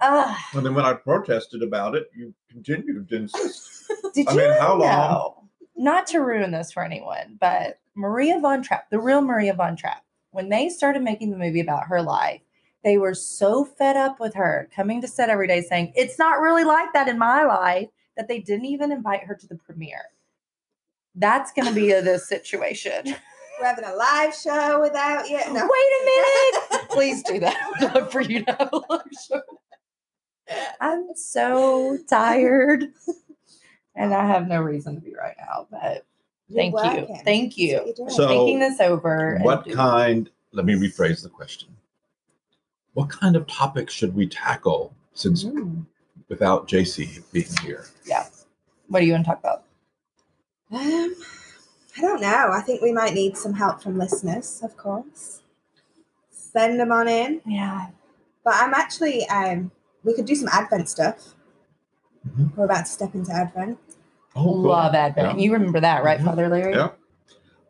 Ugh. 0.02 0.38
And 0.54 0.66
then 0.66 0.76
when 0.76 0.86
I 0.86 0.94
protested 0.94 1.64
about 1.64 1.96
it, 1.96 2.10
you 2.16 2.34
continued 2.52 3.08
to 3.10 3.16
insist. 3.16 3.84
Did 4.14 4.28
I 4.28 4.32
you 4.34 4.38
mean, 4.38 4.52
how 4.60 4.70
long- 4.76 4.80
know? 4.80 5.40
Not 5.76 6.06
to 6.08 6.20
ruin 6.20 6.52
this 6.52 6.72
for 6.72 6.84
anyone, 6.84 7.38
but 7.40 7.80
Maria 7.96 8.40
Von 8.40 8.62
Trapp, 8.62 8.90
the 8.92 9.00
real 9.00 9.22
Maria 9.22 9.54
Von 9.56 9.76
Trapp, 9.76 10.04
when 10.32 10.50
they 10.50 10.70
started 10.70 11.02
making 11.02 11.32
the 11.32 11.38
movie 11.38 11.62
about 11.62 11.88
her 11.88 12.02
life, 12.02 12.42
they 12.84 12.98
were 12.98 13.14
so 13.14 13.64
fed 13.64 13.96
up 13.96 14.20
with 14.20 14.34
her 14.36 14.70
coming 14.76 15.02
to 15.02 15.08
set 15.08 15.30
every 15.30 15.48
day 15.48 15.62
saying, 15.62 15.94
It's 15.96 16.20
not 16.20 16.40
really 16.40 16.64
like 16.64 16.94
that 16.94 17.08
in 17.08 17.18
my 17.18 17.44
life, 17.44 17.90
that 18.18 18.28
they 18.28 18.40
didn't 18.40 18.66
even 18.66 18.92
invite 18.92 19.24
her 19.24 19.36
to 19.36 19.48
the 19.48 19.56
premiere. 19.56 20.06
That's 21.16 21.52
going 21.54 21.68
to 21.68 21.74
be 21.74 21.92
a, 21.92 22.02
this 22.02 22.28
situation. 22.28 23.04
We're 23.60 23.68
having 23.68 23.86
a 23.86 23.96
live 23.96 24.34
show 24.34 24.82
without 24.82 25.30
you. 25.30 25.38
No. 25.54 25.70
Wait 25.72 26.02
a 26.02 26.06
minute. 26.06 26.90
Please 26.90 27.24
do 27.24 27.40
that. 27.40 27.56
I 27.56 27.86
would 27.86 27.96
love 27.96 28.12
for 28.12 28.22
you 28.22 28.44
to 28.44 28.52
have 28.52 28.70
a 28.74 28.82
live 28.90 29.02
show. 29.28 29.42
I'm 30.82 31.06
so 31.16 31.98
tired. 32.10 32.92
And 33.96 34.14
I 34.14 34.26
have 34.26 34.48
no 34.48 34.60
reason 34.60 34.96
to 34.96 35.02
be 35.02 35.14
right 35.16 35.36
now, 35.38 35.68
but 35.70 36.06
thank 36.54 36.74
you. 36.76 37.16
Thank 37.24 37.58
you. 37.58 37.78
what 37.78 37.98
you're. 37.98 38.10
So- 38.10 38.28
thinking 38.28 38.60
this 38.60 38.80
over. 38.82 39.40
What 39.44 39.70
kind? 39.72 40.30
Let 40.52 40.66
me 40.66 40.74
rephrase 40.74 41.22
the 41.22 41.30
question. 41.30 41.70
What 42.94 43.10
kind 43.10 43.36
of 43.36 43.48
topics 43.48 43.94
should 43.94 44.16
we 44.16 44.28
tackle 44.28 44.94
since 45.14 45.44
Mm, 45.44 45.86
without 46.30 46.68
JC 46.68 47.22
being 47.32 47.48
here? 47.64 47.86
Yeah. 48.06 48.26
What 48.88 49.00
do 49.00 49.06
you 49.06 49.14
want 49.14 49.26
to 49.26 49.30
talk 49.32 49.40
about? 49.40 49.64
Um, 50.72 51.16
I 51.98 52.02
don't 52.02 52.22
know. 52.22 52.50
I 52.52 52.62
think 52.62 52.82
we 52.82 52.92
might 52.92 53.14
need 53.14 53.38
some 53.38 53.54
help 53.54 53.82
from 53.82 53.98
listeners, 53.98 54.62
of 54.64 54.76
course. 54.78 55.42
Send 56.32 56.80
them 56.80 56.92
on 56.92 57.08
in. 57.08 57.42
Yeah. 57.46 57.88
But 58.44 58.56
I'm 58.58 58.74
actually 58.74 59.28
um 59.30 59.72
we 60.04 60.14
could 60.14 60.26
do 60.26 60.36
some 60.36 60.50
Advent 60.52 60.90
stuff. 60.90 61.34
Mhm. 62.28 62.56
We're 62.56 62.66
about 62.66 62.86
to 62.86 62.92
step 62.92 63.16
into 63.16 63.32
Advent. 63.34 63.80
Oh, 64.36 64.44
cool. 64.44 64.62
Love 64.64 64.94
Advent. 64.96 65.38
Yeah. 65.40 65.44
You 65.44 65.54
remember 65.54 65.80
that, 65.80 66.04
right, 66.04 66.20
Mhm. 66.20 66.26
Father 66.26 66.50
Larry? 66.50 66.74
Yeah. 66.76 66.90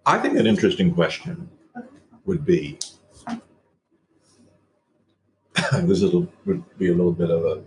I 0.06 0.18
think 0.20 0.38
an 0.38 0.48
interesting 0.48 0.94
question 0.94 1.50
would 2.25 2.46
be 2.46 2.80
this 5.88 6.01
is 6.01 6.13
a, 6.13 6.27
would 6.46 6.63
be 6.77 6.89
a 6.89 6.94
little 6.94 7.12
bit 7.13 7.30
of 7.30 7.46
a 7.46 7.63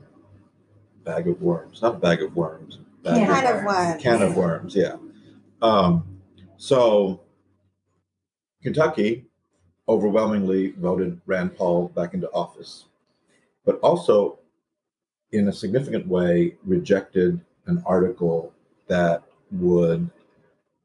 bag 1.05 1.29
of 1.29 1.41
worms, 1.41 1.83
not 1.83 1.97
a 1.97 1.99
bag 1.99 2.23
of 2.23 2.35
worms, 2.35 2.79
bag 3.03 3.17
Can 3.17 3.27
Kind 3.29 3.47
of 3.57 3.65
worms. 3.65 4.03
can 4.03 4.23
of 4.23 4.37
worms, 4.37 4.75
yeah. 4.75 4.97
Um, 5.63 6.21
so 6.57 7.21
Kentucky 8.63 9.27
overwhelmingly 9.89 10.73
voted 10.73 11.21
Rand 11.27 11.57
Paul 11.57 11.89
back 11.89 12.15
into 12.15 12.31
office, 12.33 12.87
but 13.65 13.79
also 13.81 14.39
in 15.33 15.49
a 15.49 15.53
significant 15.53 16.07
way 16.07 16.57
rejected 16.65 17.41
an 17.67 17.83
article 17.87 18.53
that 18.89 19.23
would 19.53 20.09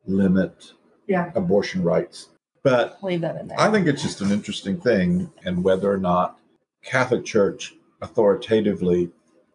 limit 0.05 0.73
Yeah. 1.07 1.31
abortion 1.35 1.83
rights. 1.83 2.29
But 2.63 2.99
Leave 3.03 3.21
that 3.21 3.37
in 3.41 3.47
there. 3.47 3.59
I 3.59 3.71
think 3.71 3.87
it's 3.87 4.03
just 4.03 4.21
an 4.21 4.31
interesting 4.31 4.79
thing, 4.79 5.31
and 5.43 5.63
whether 5.63 5.91
or 5.91 5.97
not 5.97 6.39
Catholic 6.83 7.25
Church 7.25 7.75
authoritatively 8.01 9.09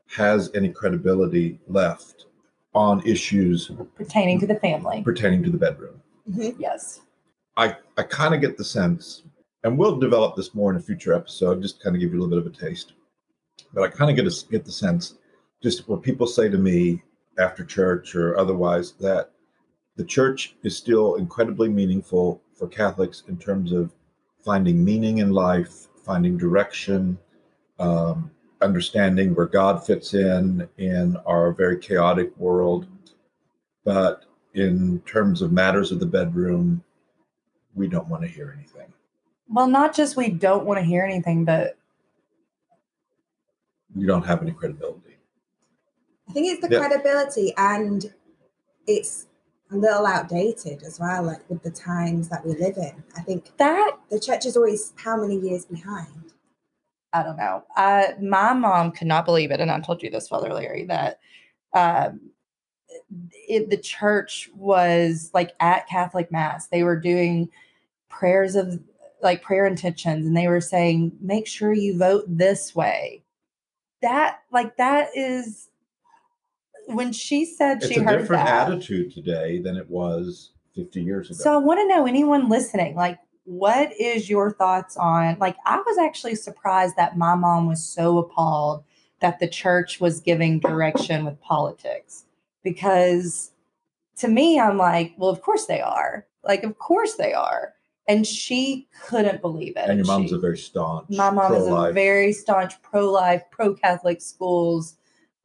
has 0.09 0.51
any 0.55 0.69
credibility 0.71 1.59
left 1.67 2.27
on 2.75 3.05
issues 3.07 3.71
Pertaining 3.97 4.39
to 4.41 4.47
the 4.47 4.57
family. 4.61 5.03
pertaining 5.03 5.43
to 5.43 5.51
the 5.51 5.59
bedroom. 5.59 6.01
Mhm. 6.31 6.55
Yes. 6.59 7.01
I, 7.57 7.77
I 7.97 8.03
kind 8.03 8.35
of 8.35 8.41
get 8.41 8.57
the 8.59 8.65
sense, 8.65 9.23
and 9.65 9.77
we'll 9.79 9.97
develop 9.99 10.37
this 10.37 10.55
more 10.55 10.71
in 10.71 10.77
a 10.77 10.81
future 10.81 11.15
episode, 11.15 11.63
just 11.63 11.83
kind 11.83 11.97
of 11.97 12.01
give 12.01 12.13
you 12.13 12.21
a 12.21 12.23
little 12.23 12.39
bit 12.43 12.47
of 12.47 12.53
a 12.53 12.57
taste. 12.69 12.93
But 13.73 13.83
I 13.83 13.89
kind 13.89 14.11
of 14.11 14.17
get 14.17 14.27
a, 14.31 14.47
get 14.51 14.65
the 14.65 14.73
sense, 14.73 15.15
just 15.63 15.89
what 15.89 16.03
people 16.03 16.27
say 16.27 16.49
to 16.51 16.59
me 16.59 17.03
after 17.39 17.65
church 17.65 18.15
or 18.15 18.39
otherwise, 18.39 18.93
that 19.01 19.31
the 19.97 20.05
church 20.05 20.55
is 20.63 20.77
still 20.77 21.15
incredibly 21.15 21.69
meaningful 21.71 22.43
for 22.55 22.69
Catholics 22.69 23.23
in 23.29 23.39
terms 23.39 23.73
of 23.73 23.93
finding 24.45 24.85
meaning 24.85 25.19
in 25.19 25.33
life, 25.33 25.89
finding 26.07 26.39
direction, 26.39 27.19
um, 27.81 28.31
understanding 28.63 29.35
where 29.35 29.47
God 29.47 29.85
fits 29.85 30.15
in 30.15 30.67
in 30.79 31.17
our 31.27 31.53
very 31.53 31.79
chaotic 31.79 32.35
world. 32.39 32.87
But 33.85 34.25
in 34.55 35.01
terms 35.01 35.43
of 35.43 35.53
matters 35.53 35.91
of 35.93 35.99
the 36.01 36.07
bedroom, 36.07 36.83
we 37.75 37.89
don't 37.89 38.09
want 38.09 38.23
to 38.23 38.29
hear 38.29 38.55
anything. 38.57 38.91
Well, 39.49 39.67
not 39.67 39.95
just 39.95 40.17
we 40.17 40.31
don't 40.31 40.65
want 40.65 40.79
to 40.79 40.85
hear 40.85 41.05
anything, 41.05 41.45
but 41.45 41.77
You 43.95 44.07
don't 44.07 44.25
have 44.27 44.43
any 44.43 44.53
credibility. 44.53 45.17
I 46.29 46.33
think 46.33 46.47
it's 46.49 46.61
the 46.67 46.73
Yeah. 46.73 46.81
credibility 46.87 47.55
and 47.57 48.13
it's 48.87 49.27
a 49.71 49.77
little 49.77 50.07
outdated 50.07 50.83
as 50.83 51.01
well, 51.01 51.25
like 51.25 51.49
with 51.51 51.63
the 51.63 51.71
times 51.71 52.29
that 52.29 52.45
we 52.45 52.53
live 52.53 52.77
in. 52.77 53.03
I 53.17 53.23
think 53.23 53.57
that 53.57 53.97
the 54.11 54.21
church 54.21 54.47
is 54.47 54.57
always 54.57 54.93
how 54.97 55.17
many 55.17 55.39
years 55.39 55.65
behind? 55.65 56.33
I 57.13 57.23
don't 57.23 57.37
know. 57.37 57.65
Uh, 57.77 58.09
my 58.21 58.53
mom 58.53 58.93
could 58.93 59.07
not 59.07 59.25
believe 59.25 59.51
it, 59.51 59.61
and 59.61 59.71
I 59.71 59.81
told 59.81 60.03
you 60.03 60.11
this, 60.11 60.29
Father 60.29 60.53
Larry, 60.53 60.85
that 60.85 61.19
um, 61.73 62.31
it, 63.49 63.71
the 63.71 63.77
church 63.77 64.51
was 64.55 65.31
like 65.33 65.53
at 65.61 65.89
Catholic 65.89 66.31
Mass. 66.31 66.69
They 66.69 66.83
were 66.83 66.99
doing 66.99 67.49
prayers 68.09 68.55
of 68.55 68.81
like 69.23 69.43
prayer 69.43 69.67
intentions, 69.67 70.27
and 70.27 70.37
they 70.37 70.49
were 70.49 70.61
saying, 70.61 71.13
"Make 71.21 71.47
sure 71.47 71.73
you 71.73 71.99
vote 71.99 72.25
this 72.29 72.75
way." 72.75 73.23
That 74.03 74.41
like 74.53 74.77
that 74.77 75.09
is 75.17 75.71
when 76.87 77.13
she 77.13 77.45
said 77.45 77.79
It's 77.83 77.89
she 77.89 78.01
a 78.01 78.03
heard 78.03 78.21
different 78.21 78.45
that. 78.45 78.69
attitude 78.71 79.13
today 79.13 79.59
than 79.61 79.77
it 79.77 79.89
was 79.89 80.53
50 80.75 81.03
years 81.03 81.31
ago. 81.31 81.39
So 81.39 81.55
I 81.55 81.57
want 81.57 81.81
to 81.81 81.89
know 81.89 82.07
anyone 82.07 82.49
listening, 82.49 82.95
like, 82.97 83.19
what 83.45 83.93
is 84.01 84.29
your 84.29 84.51
thoughts 84.53 84.97
on? 84.97 85.37
Like, 85.39 85.57
I 85.65 85.77
was 85.79 85.99
actually 85.99 86.35
surprised 86.35 86.97
that 86.97 87.17
my 87.17 87.35
mom 87.35 87.67
was 87.69 87.85
so 87.85 88.19
appalled 88.19 88.85
that 89.21 89.39
the 89.39 89.49
church 89.49 90.01
was 90.01 90.21
giving 90.21 90.59
direction 90.61 91.25
with 91.25 91.41
politics 91.41 92.25
because 92.63 93.53
to 94.17 94.29
me, 94.29 94.59
I'm 94.59 94.77
like, 94.79 95.15
well, 95.17 95.31
of 95.31 95.43
course 95.43 95.67
they 95.67 95.81
are. 95.81 96.27
Like, 96.43 96.65
of 96.65 96.79
course 96.79 97.15
they 97.15 97.33
are. 97.33 97.73
And 98.09 98.27
she 98.27 98.89
couldn't 99.05 99.41
believe 99.41 99.77
it. 99.77 99.89
and 99.89 99.99
your 99.99 100.07
mom's 100.07 100.31
she, 100.31 100.37
a 100.37 100.39
very 100.39 100.59
staunch. 100.59 101.07
my 101.11 101.31
mom 101.31 101.55
is 101.55 101.67
a 101.67 101.93
very 101.93 102.33
staunch 102.33 102.81
pro-life, 102.83 103.43
pro-Catholic 103.51 104.21
schools 104.21 104.97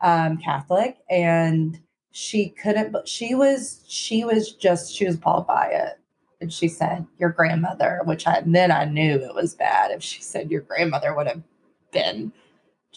um, 0.01 0.37
Catholic, 0.37 0.97
and 1.09 1.79
she 2.11 2.49
couldn't. 2.49 2.91
But 2.91 3.07
she 3.07 3.35
was, 3.35 3.83
she 3.87 4.23
was 4.23 4.53
just, 4.53 4.93
she 4.93 5.05
was 5.05 5.15
appalled 5.15 5.47
by 5.47 5.67
it. 5.67 5.99
And 6.39 6.51
she 6.51 6.67
said, 6.67 7.05
"Your 7.19 7.29
grandmother," 7.29 8.01
which 8.05 8.25
I 8.25 8.41
then 8.45 8.71
I 8.71 8.85
knew 8.85 9.15
it 9.15 9.35
was 9.35 9.53
bad. 9.53 9.91
If 9.91 10.01
she 10.01 10.21
said 10.21 10.49
your 10.49 10.61
grandmother 10.61 11.15
would 11.15 11.27
have 11.27 11.43
been 11.91 12.31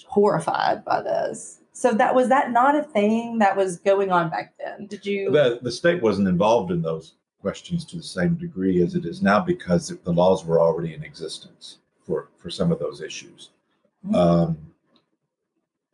horrified 0.07 0.85
by 0.85 1.03
this. 1.03 1.61
So 1.73 1.93
that 1.93 2.15
was 2.15 2.29
that 2.29 2.53
not 2.53 2.77
a 2.77 2.83
thing 2.83 3.39
that 3.39 3.57
was 3.57 3.79
going 3.79 4.11
on 4.13 4.31
back 4.31 4.55
then. 4.59 4.87
Did 4.87 5.05
you? 5.05 5.31
the, 5.31 5.59
the 5.61 5.73
state 5.73 6.01
wasn't 6.03 6.29
involved 6.29 6.71
in 6.71 6.83
those 6.83 7.15
questions 7.41 7.85
to 7.85 7.97
the 7.97 8.03
same 8.03 8.37
degree 8.37 8.81
as 8.83 8.95
it 8.95 9.05
is 9.05 9.21
now 9.21 9.41
because 9.41 9.89
the 9.89 10.13
laws 10.13 10.45
were 10.45 10.61
already 10.61 10.95
in 10.95 11.03
existence 11.03 11.79
for, 12.07 12.29
for 12.39 12.49
some 12.49 12.73
of 12.73 12.79
those 12.79 13.03
issues. 13.03 13.51
Mhm. 14.07 14.15
Um, 14.15 14.59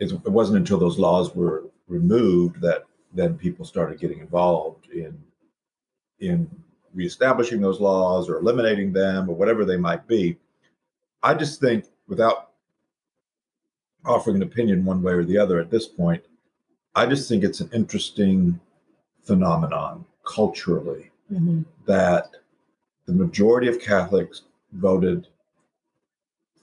it, 0.01 0.11
it 0.11 0.29
wasn't 0.29 0.59
until 0.59 0.79
those 0.79 0.99
laws 0.99 1.35
were 1.35 1.65
removed 1.89 2.61
that 2.61 2.85
then 3.13 3.37
people 3.37 3.65
started 3.65 4.01
getting 4.01 4.21
involved 4.21 4.89
in 4.91 5.17
in 6.21 6.49
reestablishing 6.95 7.61
those 7.61 7.81
laws 7.81 8.29
or 8.29 8.37
eliminating 8.39 8.93
them 8.93 9.29
or 9.29 9.35
whatever 9.35 9.65
they 9.65 9.77
might 9.77 10.07
be. 10.07 10.37
I 11.23 11.35
just 11.35 11.61
think, 11.61 11.87
without 12.09 12.51
offering 14.05 14.37
an 14.37 14.43
opinion 14.43 14.85
one 14.85 15.03
way 15.03 15.13
or 15.13 15.25
the 15.25 15.39
other 15.39 15.61
at 15.61 15.71
this 15.71 15.87
point, 15.87 16.23
I 16.95 17.07
just 17.07 17.29
think 17.29 17.45
it's 17.45 17.61
an 17.61 17.71
interesting 17.73 18.59
phenomenon 19.23 20.05
culturally 20.25 21.11
Mhm. 21.33 21.65
that 21.87 22.31
the 23.07 23.13
majority 23.13 23.69
of 23.69 23.79
Catholics 23.81 24.43
voted 24.73 25.29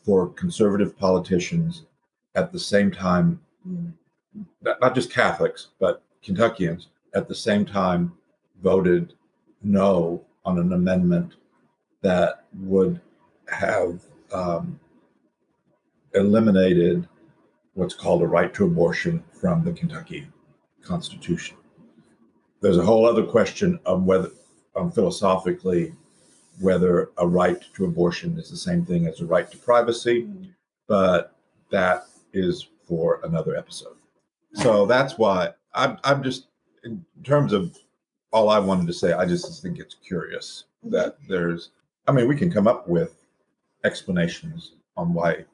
for 0.04 0.30
conservative 0.30 0.98
politicians 0.98 1.86
at 2.38 2.52
the 2.52 2.60
same 2.60 2.92
time, 2.92 3.42
not 4.62 4.80
not 4.80 4.96
just 4.96 5.12
Catholics, 5.12 5.70
but 5.80 6.04
Kentuckians 6.24 6.88
at 7.14 7.28
the 7.28 7.36
same 7.36 7.66
time 7.66 8.14
voted 8.62 9.14
no 9.64 10.24
on 10.46 10.60
an 10.60 10.72
amendment 10.72 11.34
that 12.02 12.46
would 12.62 13.02
have 13.50 14.02
um, 14.32 14.80
eliminated 16.14 17.08
what's 17.74 17.96
called 17.96 18.22
a 18.22 18.28
right 18.28 18.54
to 18.54 18.66
abortion 18.66 19.24
from 19.34 19.64
the 19.64 19.74
Kentucky 19.74 20.28
Constitution. 20.82 21.58
There's 22.62 22.78
a 22.78 22.86
whole 22.86 23.06
other 23.06 23.24
question 23.24 23.80
of 23.86 24.04
whether, 24.04 24.30
um, 24.76 24.92
philosophically, 24.92 25.94
whether 26.60 27.12
a 27.18 27.28
right 27.28 27.64
to 27.76 27.86
abortion 27.86 28.38
is 28.38 28.50
the 28.50 28.58
same 28.58 28.86
thing 28.86 29.06
as 29.08 29.22
a 29.22 29.26
right 29.26 29.50
to 29.52 29.58
privacy, 29.58 30.28
but 30.88 31.36
that 31.72 32.08
is 32.38 32.68
for 32.88 33.20
another 33.24 33.56
episode. 33.56 33.98
So 34.54 34.86
that's 34.86 35.18
why 35.18 35.52
I'm, 35.74 35.98
I'm 36.04 36.24
just, 36.24 36.48
in 36.84 37.06
terms 37.24 37.54
of 37.54 37.78
all 38.32 38.50
I 38.50 38.60
wanted 38.60 38.88
to 38.88 38.94
say, 38.94 39.14
I 39.14 39.26
just 39.26 39.62
think 39.62 39.80
it's 39.80 39.96
curious 39.96 40.66
mm-hmm. 40.84 40.96
that 40.96 41.18
there's, 41.28 41.72
I 42.08 42.12
mean, 42.12 42.28
we 42.28 42.36
can 42.36 42.52
come 42.52 42.68
up 42.68 42.88
with 42.88 43.26
explanations 43.84 44.74
on 44.96 45.14
why 45.14 45.46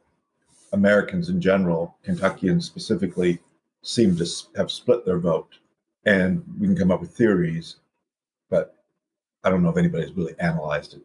Americans 0.72 1.30
in 1.30 1.42
general, 1.42 1.98
Kentuckians 2.04 2.66
specifically, 2.66 3.40
seem 3.82 4.16
to 4.18 4.26
have 4.56 4.72
split 4.72 5.06
their 5.06 5.20
vote. 5.20 5.56
And 6.06 6.44
we 6.60 6.68
can 6.68 6.78
come 6.78 6.92
up 6.92 7.02
with 7.02 7.16
theories, 7.16 7.78
but 8.50 8.76
I 9.44 9.50
don't 9.50 9.64
know 9.64 9.70
if 9.70 9.78
anybody's 9.78 10.14
really 10.14 10.36
analyzed 10.40 10.94
it 10.94 11.02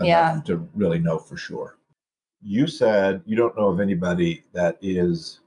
Yeah. 0.00 0.40
to 0.46 0.68
really 0.74 0.98
know 0.98 1.18
for 1.18 1.36
sure. 1.36 1.76
You 2.48 2.68
said 2.68 3.22
you 3.26 3.34
don't 3.36 3.56
know 3.56 3.66
of 3.68 3.80
anybody 3.80 4.44
that 4.52 4.78
is 4.80 5.40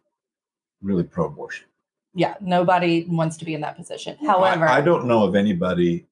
really 0.82 1.04
pro 1.04 1.28
abortion. 1.28 1.66
Yeah, 2.14 2.34
nobody 2.42 3.06
wants 3.08 3.38
to 3.38 3.46
be 3.46 3.54
in 3.54 3.62
that 3.62 3.78
position. 3.78 4.18
However, 4.26 4.68
I, 4.68 4.80
I 4.80 4.82
don't 4.82 5.06
know 5.06 5.24
of 5.24 5.34
anybody 5.34 6.06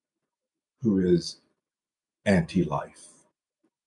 who 0.80 1.00
is 1.00 1.40
anti 2.24 2.64
life. 2.64 3.04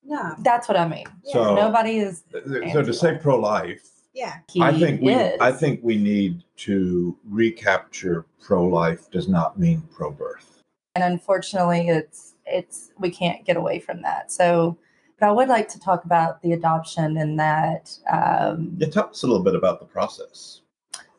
No. 0.03 0.35
that's 0.39 0.67
what 0.67 0.77
I 0.77 0.87
mean. 0.87 1.05
So- 1.23 1.55
nobody 1.55 1.97
is. 1.97 2.23
Uh, 2.35 2.71
so 2.71 2.83
to 2.83 2.93
say 2.93 3.17
pro 3.17 3.39
life, 3.39 3.81
Yeah. 4.13 4.35
I 4.59 4.77
think 4.77 5.01
we 5.01 5.13
is. 5.15 5.39
I 5.41 5.51
think 5.51 5.79
we 5.81 5.97
need 5.97 6.43
to 6.57 7.17
recapture 7.27 8.25
pro 8.39 8.63
life 8.67 9.09
does 9.09 9.27
not 9.27 9.57
mean 9.59 9.81
pro 9.91 10.11
birth. 10.11 10.61
and 10.95 11.03
unfortunately 11.03 11.87
it's 11.87 12.35
it's 12.45 12.91
we 12.99 13.09
can't 13.09 13.43
get 13.45 13.55
away 13.57 13.79
from 13.79 14.01
that 14.01 14.29
so 14.31 14.77
but 15.21 15.29
i 15.29 15.31
would 15.31 15.47
like 15.47 15.69
to 15.69 15.79
talk 15.79 16.03
about 16.03 16.41
the 16.41 16.51
adoption 16.51 17.17
and 17.17 17.39
that 17.39 17.97
um 18.11 18.75
Yeah, 18.77 18.89
tell 18.89 19.09
us 19.09 19.23
a 19.23 19.27
little 19.27 19.43
bit 19.43 19.55
about 19.55 19.79
the 19.79 19.85
process. 19.85 20.61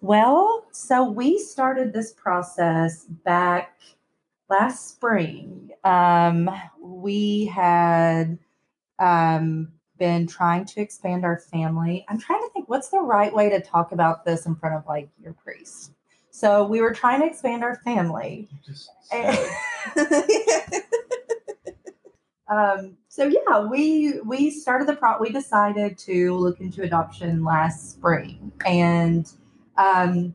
Well, 0.02 0.66
so 0.72 1.08
we 1.08 1.38
started 1.38 1.92
this 1.92 2.12
process 2.12 3.04
back 3.24 3.78
last 4.50 4.90
spring. 4.90 5.70
Um, 5.84 6.50
we 6.80 7.46
had 7.46 8.36
um, 8.98 9.68
been 9.98 10.26
trying 10.26 10.64
to 10.66 10.80
expand 10.80 11.24
our 11.24 11.38
family. 11.38 12.04
I'm 12.08 12.18
trying 12.18 12.40
to 12.40 12.50
think 12.52 12.68
what's 12.68 12.88
the 12.88 12.98
right 12.98 13.32
way 13.32 13.48
to 13.48 13.60
talk 13.60 13.92
about 13.92 14.24
this 14.24 14.44
in 14.44 14.56
front 14.56 14.74
of 14.74 14.84
like 14.88 15.08
your 15.22 15.34
priest. 15.34 15.92
So 16.30 16.64
we 16.64 16.80
were 16.80 16.92
trying 16.92 17.20
to 17.20 17.26
expand 17.26 17.62
our 17.62 17.76
family. 17.76 18.48
Um, 22.52 22.98
so 23.08 23.24
yeah, 23.24 23.60
we 23.64 24.20
we 24.26 24.50
started 24.50 24.86
the 24.86 24.94
pro. 24.94 25.18
We 25.18 25.30
decided 25.30 25.96
to 25.98 26.34
look 26.36 26.60
into 26.60 26.82
adoption 26.82 27.44
last 27.44 27.92
spring, 27.92 28.52
and 28.66 29.30
um, 29.78 30.34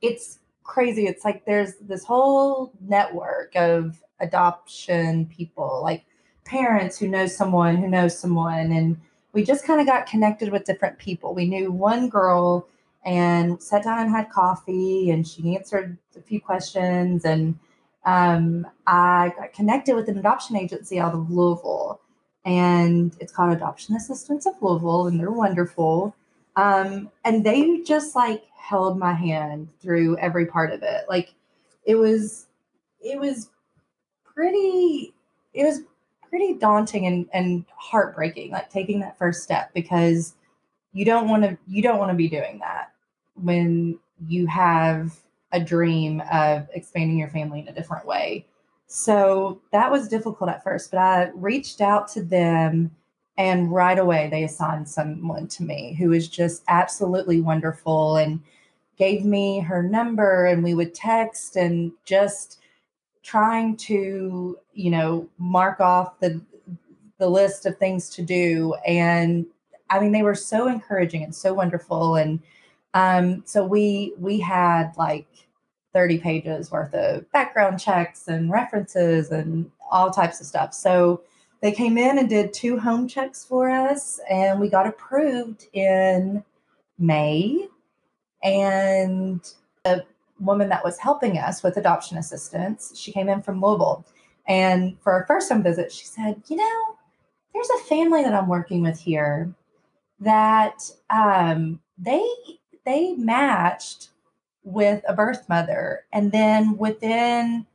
it's 0.00 0.38
crazy. 0.62 1.06
It's 1.06 1.22
like 1.22 1.44
there's 1.44 1.74
this 1.82 2.02
whole 2.02 2.72
network 2.80 3.54
of 3.56 4.02
adoption 4.20 5.26
people, 5.26 5.80
like 5.82 6.06
parents 6.46 6.98
who 6.98 7.08
know 7.08 7.26
someone 7.26 7.76
who 7.76 7.88
knows 7.88 8.18
someone, 8.18 8.72
and 8.72 8.98
we 9.34 9.44
just 9.44 9.66
kind 9.66 9.82
of 9.82 9.86
got 9.86 10.06
connected 10.06 10.50
with 10.50 10.64
different 10.64 10.98
people. 10.98 11.34
We 11.34 11.46
knew 11.46 11.70
one 11.70 12.08
girl 12.08 12.68
and 13.04 13.62
sat 13.62 13.84
down 13.84 13.98
and 13.98 14.10
had 14.10 14.30
coffee, 14.30 15.10
and 15.10 15.28
she 15.28 15.56
answered 15.56 15.98
a 16.16 16.22
few 16.22 16.40
questions 16.40 17.26
and 17.26 17.58
um, 18.04 18.66
I 18.86 19.32
got 19.36 19.52
connected 19.52 19.94
with 19.96 20.08
an 20.08 20.18
adoption 20.18 20.56
agency 20.56 20.98
out 20.98 21.14
of 21.14 21.30
Louisville, 21.30 22.00
and 22.44 23.16
it's 23.20 23.32
called 23.32 23.52
Adoption 23.52 23.96
Assistance 23.96 24.46
of 24.46 24.54
Louisville, 24.60 25.06
and 25.06 25.18
they're 25.18 25.30
wonderful. 25.30 26.14
Um, 26.56 27.10
and 27.24 27.44
they 27.44 27.80
just 27.80 28.14
like 28.14 28.44
held 28.56 28.98
my 28.98 29.12
hand 29.12 29.68
through 29.80 30.18
every 30.18 30.46
part 30.46 30.72
of 30.72 30.82
it. 30.82 31.04
Like 31.08 31.34
it 31.84 31.94
was, 31.96 32.46
it 33.00 33.18
was 33.18 33.50
pretty, 34.24 35.14
it 35.52 35.64
was 35.64 35.80
pretty 36.28 36.54
daunting 36.54 37.06
and, 37.06 37.26
and 37.32 37.64
heartbreaking, 37.76 38.52
like 38.52 38.70
taking 38.70 39.00
that 39.00 39.18
first 39.18 39.42
step 39.42 39.72
because 39.74 40.34
you 40.92 41.04
don't 41.04 41.28
want 41.28 41.42
to, 41.42 41.56
you 41.66 41.82
don't 41.82 41.98
want 41.98 42.10
to 42.10 42.16
be 42.16 42.28
doing 42.28 42.58
that 42.60 42.92
when 43.34 43.98
you 44.28 44.46
have 44.46 45.18
a 45.54 45.60
dream 45.60 46.20
of 46.30 46.68
expanding 46.74 47.16
your 47.16 47.30
family 47.30 47.60
in 47.60 47.68
a 47.68 47.72
different 47.72 48.04
way. 48.04 48.44
So 48.86 49.62
that 49.72 49.90
was 49.90 50.08
difficult 50.08 50.50
at 50.50 50.62
first, 50.62 50.90
but 50.90 50.98
I 50.98 51.30
reached 51.34 51.80
out 51.80 52.08
to 52.08 52.22
them 52.22 52.90
and 53.36 53.72
right 53.72 53.98
away 53.98 54.28
they 54.30 54.44
assigned 54.44 54.88
someone 54.88 55.48
to 55.48 55.62
me 55.62 55.94
who 55.98 56.10
was 56.10 56.28
just 56.28 56.62
absolutely 56.68 57.40
wonderful 57.40 58.16
and 58.16 58.40
gave 58.96 59.24
me 59.24 59.60
her 59.60 59.82
number 59.82 60.46
and 60.46 60.62
we 60.62 60.74
would 60.74 60.94
text 60.94 61.56
and 61.56 61.92
just 62.04 62.60
trying 63.22 63.76
to, 63.76 64.58
you 64.72 64.90
know, 64.90 65.28
mark 65.38 65.80
off 65.80 66.18
the 66.20 66.40
the 67.18 67.28
list 67.28 67.64
of 67.64 67.78
things 67.78 68.10
to 68.10 68.22
do 68.22 68.74
and 68.86 69.46
I 69.88 70.00
mean 70.00 70.10
they 70.10 70.22
were 70.22 70.34
so 70.34 70.66
encouraging 70.66 71.22
and 71.22 71.34
so 71.34 71.54
wonderful 71.54 72.16
and 72.16 72.40
um, 72.94 73.42
so 73.44 73.64
we 73.64 74.14
we 74.18 74.40
had 74.40 74.92
like 74.96 75.26
30 75.92 76.18
pages 76.18 76.70
worth 76.70 76.94
of 76.94 77.30
background 77.32 77.78
checks 77.78 78.28
and 78.28 78.50
references 78.50 79.30
and 79.30 79.70
all 79.90 80.10
types 80.10 80.40
of 80.40 80.46
stuff. 80.46 80.74
So 80.74 81.22
they 81.60 81.72
came 81.72 81.96
in 81.98 82.18
and 82.18 82.28
did 82.28 82.52
two 82.52 82.78
home 82.78 83.08
checks 83.08 83.44
for 83.44 83.70
us, 83.70 84.20
and 84.28 84.60
we 84.60 84.68
got 84.68 84.86
approved 84.86 85.66
in 85.72 86.44
May. 86.98 87.68
And 88.42 89.40
a 89.84 90.02
woman 90.40 90.68
that 90.68 90.84
was 90.84 90.98
helping 90.98 91.38
us 91.38 91.62
with 91.62 91.76
adoption 91.76 92.18
assistance, 92.18 92.92
she 92.98 93.12
came 93.12 93.28
in 93.28 93.40
from 93.40 93.60
Louisville. 93.60 94.04
And 94.46 95.00
for 95.00 95.12
our 95.12 95.26
first 95.26 95.50
home 95.50 95.62
visit, 95.62 95.90
she 95.90 96.04
said, 96.04 96.42
You 96.48 96.56
know, 96.56 96.96
there's 97.54 97.70
a 97.70 97.84
family 97.84 98.22
that 98.22 98.34
I'm 98.34 98.48
working 98.48 98.82
with 98.82 98.98
here 98.98 99.54
that 100.20 100.82
um, 101.08 101.80
they 101.96 102.28
they 102.84 103.14
matched 103.14 104.10
with 104.64 105.02
a 105.06 105.14
birth 105.14 105.48
mother. 105.48 106.04
And 106.12 106.32
then 106.32 106.76
within 106.76 107.66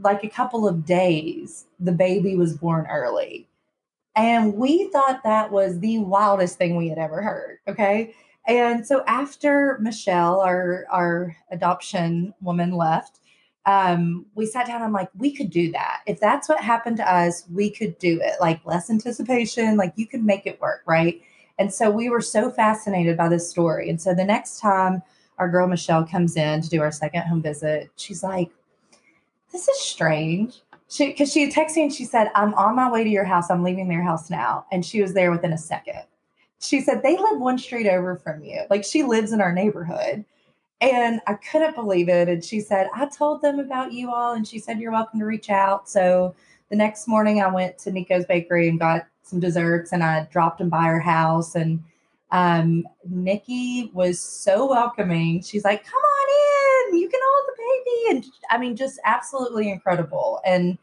like 0.00 0.24
a 0.24 0.28
couple 0.28 0.66
of 0.66 0.86
days 0.86 1.66
the 1.80 1.92
baby 1.92 2.36
was 2.36 2.56
born 2.56 2.86
early. 2.90 3.46
And 4.16 4.54
we 4.54 4.88
thought 4.88 5.22
that 5.22 5.52
was 5.52 5.78
the 5.78 5.98
wildest 5.98 6.58
thing 6.58 6.76
we 6.76 6.88
had 6.88 6.98
ever 6.98 7.22
heard 7.22 7.58
okay? 7.68 8.14
And 8.46 8.86
so 8.86 9.04
after 9.06 9.78
michelle 9.80 10.40
our 10.40 10.86
our 10.90 11.36
adoption 11.50 12.34
woman 12.40 12.72
left 12.72 13.20
um, 13.66 14.24
we 14.34 14.46
sat 14.46 14.66
down 14.66 14.80
i'm 14.80 14.92
like 14.92 15.10
we 15.18 15.30
could 15.34 15.50
do 15.50 15.70
that. 15.72 16.00
If 16.06 16.20
that's 16.20 16.48
what 16.48 16.60
happened 16.60 16.96
to 16.98 17.12
us 17.12 17.44
we 17.52 17.70
could 17.70 17.98
do 17.98 18.20
it. 18.22 18.34
Like 18.40 18.64
less 18.64 18.88
anticipation 18.88 19.76
like 19.76 19.92
you 19.96 20.06
could 20.06 20.24
make 20.24 20.46
it 20.46 20.60
work 20.60 20.82
right 20.86 21.20
and 21.58 21.72
so 21.72 21.90
we 21.90 22.08
were 22.08 22.20
so 22.20 22.50
fascinated 22.50 23.16
by 23.16 23.28
this 23.28 23.50
story 23.50 23.88
and 23.90 24.00
so 24.00 24.14
the 24.14 24.24
next 24.24 24.60
time 24.60 25.02
our 25.38 25.48
girl 25.48 25.66
Michelle 25.66 26.04
comes 26.04 26.36
in 26.36 26.60
to 26.60 26.68
do 26.68 26.82
our 26.82 26.92
second 26.92 27.22
home 27.22 27.42
visit. 27.42 27.90
She's 27.96 28.22
like, 28.22 28.50
This 29.52 29.68
is 29.68 29.80
strange. 29.80 30.62
She 30.88 31.06
because 31.06 31.32
she 31.32 31.42
had 31.42 31.52
texted 31.52 31.76
me 31.76 31.82
and 31.84 31.92
she 31.92 32.04
said, 32.04 32.30
I'm 32.34 32.54
on 32.54 32.76
my 32.76 32.90
way 32.90 33.04
to 33.04 33.10
your 33.10 33.24
house. 33.24 33.50
I'm 33.50 33.62
leaving 33.62 33.88
their 33.88 34.02
house 34.02 34.30
now. 34.30 34.66
And 34.72 34.84
she 34.84 35.00
was 35.00 35.14
there 35.14 35.30
within 35.30 35.52
a 35.52 35.58
second. 35.58 36.02
She 36.60 36.80
said, 36.80 37.02
They 37.02 37.16
live 37.16 37.38
one 37.40 37.58
street 37.58 37.88
over 37.88 38.16
from 38.16 38.42
you. 38.42 38.62
Like 38.70 38.84
she 38.84 39.02
lives 39.02 39.32
in 39.32 39.40
our 39.40 39.52
neighborhood. 39.52 40.24
And 40.80 41.20
I 41.26 41.34
couldn't 41.34 41.74
believe 41.74 42.08
it. 42.08 42.28
And 42.28 42.44
she 42.44 42.60
said, 42.60 42.88
I 42.94 43.06
told 43.06 43.42
them 43.42 43.58
about 43.58 43.92
you 43.92 44.12
all. 44.12 44.34
And 44.34 44.46
she 44.46 44.58
said, 44.58 44.80
You're 44.80 44.92
welcome 44.92 45.20
to 45.20 45.26
reach 45.26 45.50
out. 45.50 45.88
So 45.88 46.34
the 46.68 46.76
next 46.76 47.06
morning 47.06 47.40
I 47.40 47.48
went 47.48 47.78
to 47.78 47.92
Nico's 47.92 48.26
Bakery 48.26 48.68
and 48.68 48.78
got 48.78 49.06
some 49.28 49.40
desserts 49.40 49.92
and 49.92 50.02
I 50.02 50.26
dropped 50.30 50.58
them 50.58 50.68
by 50.68 50.84
her 50.84 51.00
house 51.00 51.54
and 51.54 51.82
um, 52.30 52.86
Nikki 53.08 53.90
was 53.94 54.20
so 54.20 54.68
welcoming. 54.68 55.40
She's 55.40 55.64
like, 55.64 55.82
"Come 55.84 56.00
on 56.00 56.92
in, 56.92 56.98
you 56.98 57.08
can 57.08 57.20
hold 57.24 57.46
the 57.46 57.62
baby," 57.62 58.16
and 58.16 58.32
I 58.50 58.58
mean, 58.58 58.76
just 58.76 59.00
absolutely 59.04 59.70
incredible. 59.70 60.40
And 60.44 60.76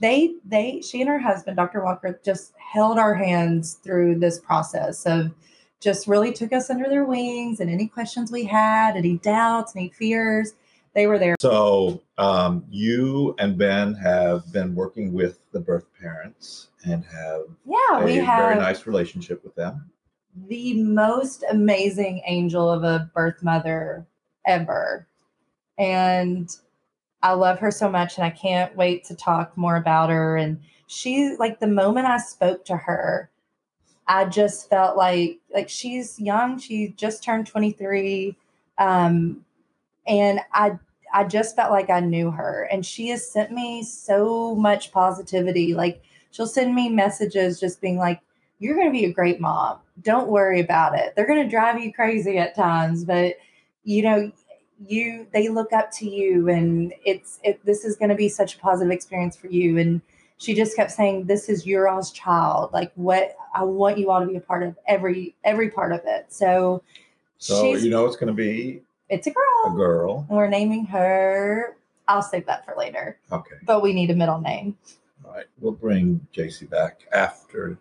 they, 0.00 0.34
they, 0.44 0.80
she 0.80 1.00
and 1.00 1.10
her 1.10 1.18
husband, 1.18 1.56
Dr. 1.56 1.82
Walker, 1.84 2.20
just 2.24 2.52
held 2.58 2.98
our 2.98 3.14
hands 3.14 3.74
through 3.74 4.18
this 4.18 4.38
process 4.38 5.04
of 5.06 5.32
just 5.80 6.08
really 6.08 6.32
took 6.32 6.52
us 6.52 6.70
under 6.70 6.88
their 6.88 7.04
wings. 7.04 7.60
And 7.60 7.70
any 7.70 7.86
questions 7.86 8.32
we 8.32 8.44
had, 8.44 8.96
any 8.96 9.18
doubts, 9.18 9.76
any 9.76 9.90
fears, 9.90 10.54
they 10.94 11.06
were 11.06 11.18
there. 11.18 11.36
So 11.38 12.02
um, 12.16 12.64
you 12.70 13.34
and 13.38 13.56
Ben 13.56 13.94
have 13.94 14.50
been 14.52 14.74
working 14.74 15.12
with 15.12 15.38
the 15.52 15.60
birth 15.60 15.86
parents 16.00 16.68
and 16.92 17.04
have 17.04 17.42
Yeah, 17.64 18.00
a 18.00 18.04
we 18.04 18.16
have 18.16 18.48
very 18.50 18.56
nice 18.60 18.86
relationship 18.86 19.42
with 19.44 19.54
them. 19.54 19.90
the 20.46 20.82
most 20.82 21.44
amazing 21.50 22.22
angel 22.26 22.70
of 22.70 22.84
a 22.84 23.10
birth 23.14 23.42
mother 23.42 24.06
ever. 24.46 25.06
And 25.78 26.48
I 27.22 27.32
love 27.32 27.58
her 27.60 27.70
so 27.70 27.88
much 27.90 28.16
and 28.16 28.24
I 28.24 28.30
can't 28.30 28.76
wait 28.76 29.04
to 29.04 29.16
talk 29.16 29.56
more 29.56 29.76
about 29.76 30.10
her. 30.10 30.36
And 30.36 30.60
she 30.86 31.36
like 31.38 31.60
the 31.60 31.66
moment 31.66 32.06
I 32.06 32.18
spoke 32.18 32.64
to 32.66 32.76
her, 32.76 33.30
I 34.06 34.24
just 34.26 34.68
felt 34.70 34.96
like 34.96 35.38
like 35.52 35.68
she's 35.68 36.18
young, 36.20 36.58
she 36.58 36.94
just 36.96 37.22
turned 37.22 37.46
23. 37.46 38.36
Um 38.78 39.44
and 40.06 40.40
I 40.52 40.78
I 41.12 41.24
just 41.24 41.56
felt 41.56 41.70
like 41.72 41.90
I 41.90 42.00
knew 42.00 42.30
her. 42.30 42.68
And 42.70 42.84
she 42.84 43.08
has 43.08 43.30
sent 43.30 43.50
me 43.52 43.82
so 43.82 44.54
much 44.54 44.92
positivity. 44.92 45.74
Like 45.74 46.02
she'll 46.30 46.46
send 46.46 46.74
me 46.74 46.88
messages 46.88 47.60
just 47.60 47.80
being 47.80 47.96
like, 47.98 48.20
you're 48.58 48.74
going 48.74 48.88
to 48.88 48.92
be 48.92 49.04
a 49.04 49.12
great 49.12 49.40
mom. 49.40 49.78
Don't 50.02 50.28
worry 50.28 50.60
about 50.60 50.98
it. 50.98 51.14
They're 51.14 51.26
going 51.26 51.42
to 51.42 51.48
drive 51.48 51.80
you 51.80 51.92
crazy 51.92 52.38
at 52.38 52.54
times, 52.54 53.04
but 53.04 53.34
you 53.84 54.02
know, 54.02 54.32
you 54.86 55.26
they 55.32 55.48
look 55.48 55.72
up 55.72 55.90
to 55.90 56.08
you 56.08 56.48
and 56.48 56.94
it's 57.04 57.40
it 57.42 57.64
this 57.64 57.84
is 57.84 57.96
going 57.96 58.10
to 58.10 58.14
be 58.14 58.28
such 58.28 58.54
a 58.54 58.58
positive 58.58 58.92
experience 58.92 59.36
for 59.36 59.48
you 59.48 59.76
and 59.76 60.00
she 60.36 60.54
just 60.54 60.76
kept 60.76 60.92
saying 60.92 61.24
this 61.24 61.48
is 61.48 61.66
your 61.66 61.88
all's 61.88 62.12
child 62.12 62.72
like 62.72 62.92
what 62.94 63.34
i 63.54 63.62
want 63.64 63.98
you 63.98 64.08
all 64.08 64.20
to 64.20 64.26
be 64.26 64.36
a 64.36 64.40
part 64.40 64.62
of 64.62 64.76
every 64.86 65.34
every 65.42 65.68
part 65.68 65.90
of 65.92 66.00
it 66.04 66.26
so, 66.28 66.80
So 67.38 67.74
you 67.74 67.90
know 67.90 68.06
it's 68.06 68.14
going 68.14 68.28
to 68.28 68.32
be 68.32 68.80
it's 69.08 69.26
a 69.26 69.30
girl 69.32 69.42
a 69.66 69.76
girl. 69.76 70.26
and 70.28 70.36
we're 70.38 70.46
naming 70.48 70.86
her 70.86 71.76
i'll 72.06 72.22
save 72.22 72.46
that 72.46 72.64
for 72.64 72.76
later 72.78 73.18
Okay. 73.32 73.56
but 73.64 73.82
we 73.82 73.92
need 73.92 74.10
a 74.12 74.14
middle 74.14 74.40
name 74.40 74.76
right. 75.38 75.46
We'll 75.60 75.72
bring 75.72 76.26
JC 76.34 76.68
back 76.68 77.00
after 77.12 77.78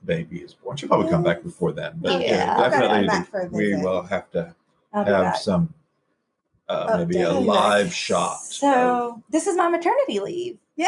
the 0.00 0.06
baby 0.06 0.38
is 0.40 0.54
born. 0.54 0.76
She'll 0.76 0.88
probably 0.88 1.10
come 1.10 1.22
back 1.22 1.42
before 1.42 1.72
then. 1.72 1.92
But 1.96 2.20
Yeah. 2.20 2.58
yeah, 2.60 2.68
definitely 2.70 3.48
we 3.50 3.76
will 3.76 4.02
have 4.02 4.30
to 4.32 4.54
I'll 4.92 5.04
have 5.04 5.36
some 5.36 5.72
uh, 6.68 6.96
maybe 6.98 7.20
a 7.22 7.32
live 7.32 7.92
shot. 7.94 8.36
of- 8.36 8.40
so 8.46 9.22
this 9.30 9.46
is 9.46 9.56
my 9.56 9.68
maternity 9.68 10.20
leave 10.20 10.58
Yeah. 10.76 10.86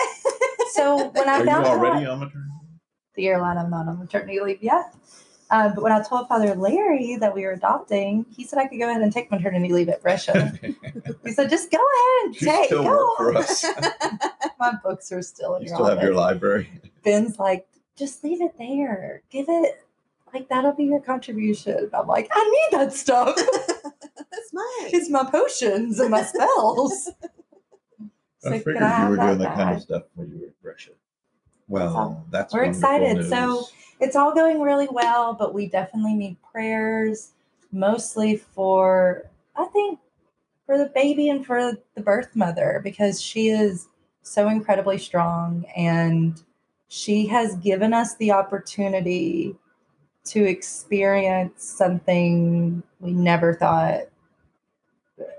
so 0.72 1.08
when 1.08 1.28
i 1.28 1.34
are 1.34 1.38
you 1.40 1.44
found 1.46 1.66
out 1.66 1.66
already 1.66 2.06
on 2.06 2.20
maternity? 2.20 2.50
the 3.16 3.26
airline 3.28 3.58
i'm 3.58 3.70
not 3.70 3.86
on 3.88 3.98
maternity 3.98 4.40
leave 4.40 4.62
yet 4.62 4.94
Um, 5.54 5.72
but 5.72 5.84
when 5.84 5.92
I 5.92 6.02
told 6.02 6.26
Father 6.26 6.52
Larry 6.56 7.16
that 7.20 7.32
we 7.32 7.42
were 7.42 7.52
adopting, 7.52 8.26
he 8.28 8.42
said 8.42 8.58
I 8.58 8.66
could 8.66 8.80
go 8.80 8.90
ahead 8.90 9.02
and 9.02 9.12
take 9.12 9.30
maternity 9.30 9.72
leave 9.72 9.88
at 9.88 10.02
Brescia. 10.02 10.52
he 11.24 11.30
said, 11.30 11.48
just 11.48 11.70
go 11.70 11.78
ahead 11.78 12.24
and 12.26 12.34
You 12.40 12.48
take. 12.48 12.64
still 12.66 12.82
go 12.82 12.88
work 12.90 13.16
for 13.18 13.36
us. 13.36 13.64
My 14.58 14.72
books 14.82 15.12
are 15.12 15.22
still 15.22 15.54
in 15.54 15.62
You 15.62 15.68
your 15.68 15.76
still 15.76 15.86
have 15.86 16.02
your 16.02 16.14
library. 16.14 16.68
Ben's 17.04 17.38
like, 17.38 17.68
just 17.96 18.24
leave 18.24 18.42
it 18.42 18.58
there. 18.58 19.22
Give 19.30 19.46
it 19.48 19.80
like 20.32 20.48
that'll 20.48 20.72
be 20.72 20.86
your 20.86 21.00
contribution. 21.00 21.88
I'm 21.94 22.08
like, 22.08 22.28
I 22.32 22.42
need 22.72 22.80
that 22.80 22.92
stuff. 22.92 23.36
That's 23.36 24.52
mine. 24.52 24.90
it's 24.92 25.08
my 25.08 25.22
potions 25.30 26.00
and 26.00 26.10
my 26.10 26.22
spells. 26.24 27.10
So 28.38 28.48
I 28.48 28.52
can 28.54 28.58
figured 28.58 28.78
have 28.82 29.04
you 29.04 29.16
were 29.16 29.22
doing 29.24 29.38
that 29.38 29.50
that 29.50 29.56
kind 29.56 29.76
of 29.76 29.82
stuff 29.82 30.02
when 30.16 30.30
you 30.30 30.40
were 30.40 30.46
at 30.48 30.60
Brescia. 30.60 30.90
Well, 31.68 31.92
So, 31.92 32.24
that's 32.30 32.52
we're 32.52 32.64
wonderful 32.64 32.88
excited. 32.90 33.30
So, 33.30 33.46
news. 33.54 33.72
It's 34.04 34.16
all 34.16 34.34
going 34.34 34.60
really 34.60 34.88
well, 34.90 35.32
but 35.32 35.54
we 35.54 35.66
definitely 35.66 36.12
need 36.12 36.36
prayers, 36.52 37.32
mostly 37.72 38.36
for 38.36 39.30
I 39.56 39.64
think 39.64 39.98
for 40.66 40.76
the 40.76 40.90
baby 40.94 41.30
and 41.30 41.44
for 41.44 41.72
the 41.94 42.02
birth 42.02 42.36
mother 42.36 42.80
because 42.84 43.20
she 43.22 43.48
is 43.48 43.88
so 44.20 44.48
incredibly 44.48 44.98
strong 44.98 45.64
and 45.74 46.42
she 46.88 47.26
has 47.26 47.56
given 47.56 47.94
us 47.94 48.14
the 48.16 48.30
opportunity 48.30 49.56
to 50.24 50.44
experience 50.44 51.64
something 51.64 52.82
we 53.00 53.12
never 53.12 53.54
thought 53.54 54.02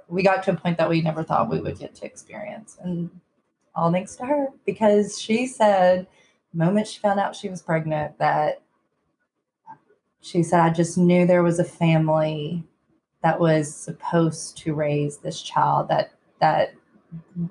we 0.08 0.24
got 0.24 0.44
to 0.44 0.52
a 0.52 0.56
point 0.56 0.78
that 0.80 0.90
we 0.90 1.02
never 1.02 1.24
thought 1.24 1.50
we 1.50 1.60
would 1.60 1.78
get 1.78 1.94
to 1.96 2.06
experience. 2.06 2.78
And 2.82 3.10
all 3.76 3.92
thanks 3.92 4.16
to 4.16 4.26
her 4.26 4.48
because 4.66 5.22
she 5.22 5.46
said 5.46 6.08
moment 6.56 6.88
she 6.88 7.00
found 7.00 7.20
out 7.20 7.36
she 7.36 7.50
was 7.50 7.62
pregnant 7.62 8.18
that 8.18 8.62
she 10.22 10.42
said 10.42 10.60
i 10.60 10.70
just 10.70 10.98
knew 10.98 11.26
there 11.26 11.44
was 11.44 11.60
a 11.60 11.64
family 11.64 12.64
that 13.22 13.40
was 13.40 13.74
supposed 13.74 14.56
to 14.56 14.76
raise 14.76 15.18
this 15.18 15.42
child 15.42 15.88
that 15.88 16.12
that 16.40 16.76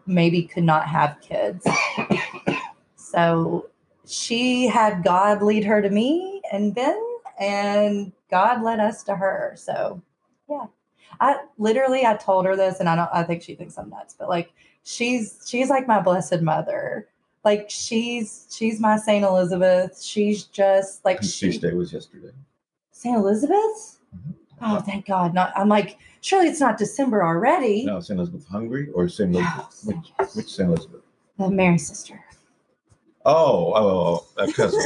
maybe 0.06 0.42
could 0.42 0.64
not 0.64 0.86
have 0.86 1.20
kids. 1.20 1.66
So 2.96 3.70
she 4.08 4.66
had 4.66 5.04
god 5.04 5.40
lead 5.40 5.64
her 5.64 5.80
to 5.80 5.88
me 5.88 6.42
and 6.50 6.74
ben 6.74 7.00
and 7.38 8.10
god 8.28 8.60
led 8.60 8.80
us 8.80 9.04
to 9.04 9.14
her. 9.14 9.54
So 9.56 10.02
yeah. 10.50 10.66
I 11.20 11.36
literally 11.58 12.04
i 12.04 12.16
told 12.16 12.44
her 12.44 12.56
this 12.56 12.80
and 12.80 12.88
i 12.88 12.96
don't 12.96 13.10
i 13.12 13.22
think 13.22 13.40
she 13.40 13.54
thinks 13.54 13.78
i'm 13.78 13.88
nuts 13.88 14.16
but 14.18 14.28
like 14.28 14.50
she's 14.82 15.40
she's 15.46 15.70
like 15.70 15.86
my 15.86 16.00
blessed 16.00 16.42
mother 16.42 17.08
like 17.44 17.68
she's 17.70 18.46
she's 18.50 18.80
my 18.80 18.96
saint 18.96 19.24
elizabeth 19.24 20.00
she's 20.02 20.44
just 20.44 21.04
like 21.04 21.22
she, 21.22 21.56
day 21.58 21.72
was 21.72 21.92
yesterday. 21.92 22.30
saint 22.92 23.16
elizabeth 23.16 23.98
Mhm. 24.16 24.34
oh 24.62 24.80
thank 24.80 25.06
god 25.06 25.34
not 25.34 25.52
i'm 25.56 25.68
like 25.68 25.98
surely 26.20 26.46
it's 26.48 26.60
not 26.60 26.78
december 26.78 27.24
already 27.24 27.84
No, 27.84 27.98
St. 28.00 28.16
Elizabeth 28.18 28.46
Hungary 28.46 28.88
or 28.92 29.08
St. 29.08 29.34
Elizabeth? 29.34 29.84
No, 29.84 29.96
Which, 29.96 30.34
which 30.36 30.52
St. 30.54 30.68
Elizabeth? 30.68 31.02
the 31.38 31.50
mary 31.50 31.78
sister 31.78 32.20
Oh, 33.26 33.72
oh, 33.74 34.26
oh, 34.36 34.42
a 34.44 34.52
cousin. 34.52 34.82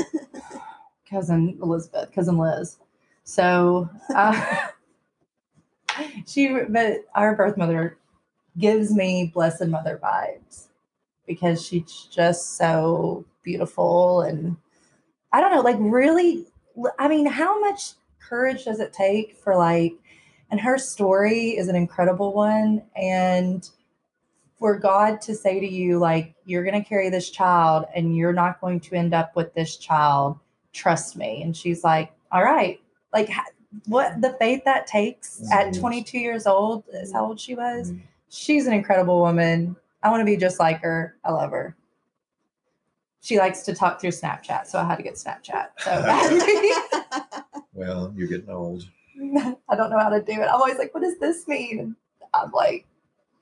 cousin 1.11 1.59
Elizabeth, 1.61 2.12
cousin 2.12 2.38
Liz. 2.38 2.77
So 3.25 3.90
uh, 4.14 4.68
she, 6.27 6.57
but 6.68 6.99
our 7.16 7.35
birth 7.35 7.57
mother 7.57 7.99
gives 8.57 8.94
me 8.94 9.31
blessed 9.35 9.66
mother 9.66 9.99
vibes 10.01 10.67
because 11.29 11.64
she's 11.64 12.09
just 12.11 12.57
so 12.57 13.25
beautiful 13.45 14.23
and 14.23 14.57
I 15.33 15.41
don't 15.41 15.55
know, 15.55 15.61
like 15.61 15.77
really. 15.79 16.47
I 16.99 17.09
mean, 17.09 17.27
how 17.27 17.61
much 17.61 17.93
courage 18.21 18.64
does 18.64 18.81
it 18.81 18.93
take 18.93 19.37
for 19.37 19.57
like? 19.57 19.95
And 20.51 20.59
her 20.61 20.79
story 20.79 21.51
is 21.51 21.69
an 21.69 21.77
incredible 21.77 22.33
one, 22.33 22.83
and 22.97 23.69
for 24.59 24.79
God 24.79 25.21
to 25.23 25.35
say 25.35 25.61
to 25.61 25.67
you, 25.67 25.99
like, 25.99 26.35
you're 26.45 26.64
going 26.64 26.83
to 26.83 26.88
carry 26.88 27.11
this 27.11 27.31
child 27.31 27.85
and 27.95 28.17
you're 28.17 28.33
not 28.33 28.61
going 28.61 28.81
to 28.81 28.97
end 28.97 29.14
up 29.14 29.37
with 29.37 29.55
this 29.55 29.77
child. 29.77 30.38
Trust 30.73 31.17
me. 31.17 31.43
And 31.43 31.57
she's 31.57 31.85
like, 31.85 32.11
all 32.33 32.43
right. 32.43 32.81
Like, 33.12 33.31
what 33.87 34.21
the 34.21 34.35
faith 34.41 34.64
that 34.64 34.87
takes 34.87 35.43
at 35.53 35.69
Mhm. 35.69 35.81
22 35.81 36.19
years 36.19 36.47
old 36.47 36.85
is 36.93 37.12
how 37.12 37.27
old 37.27 37.38
she 37.38 37.55
was. 37.55 37.93
Mm. 37.93 38.01
She's 38.31 38.67
an 38.67 38.73
incredible 38.73 39.21
woman. 39.21 39.77
I 40.09 40.11
want 40.11 40.23
to 40.23 40.25
be 40.25 40.38
just 40.38 40.59
like 40.59 40.81
her. 40.81 41.16
I 41.23 41.33
love 41.33 41.51
her. 41.51 41.77
She 43.21 43.38
likes 43.38 43.61
to 43.64 43.75
talk 43.75 44.01
through 44.01 44.12
Snapchat, 44.12 44.66
so 44.66 44.79
I 44.79 44.85
had 44.85 44.97
to 44.97 45.03
get 45.03 45.14
Snapchat. 45.16 45.66
So 45.81 47.42
Well, 47.75 48.11
you're 48.16 48.27
getting 48.27 48.49
old. 48.49 48.88
I 49.68 49.77
don't 49.77 49.90
know 49.90 49.99
how 49.99 50.09
to 50.09 50.23
do 50.23 50.33
it. 50.33 50.47
I'm 50.47 50.55
always 50.62 50.79
like, 50.79 50.94
what 50.94 51.03
does 51.03 51.18
this 51.18 51.47
mean? 51.47 51.79
And 51.81 51.97
I'm 52.33 52.51
like, 52.53 52.87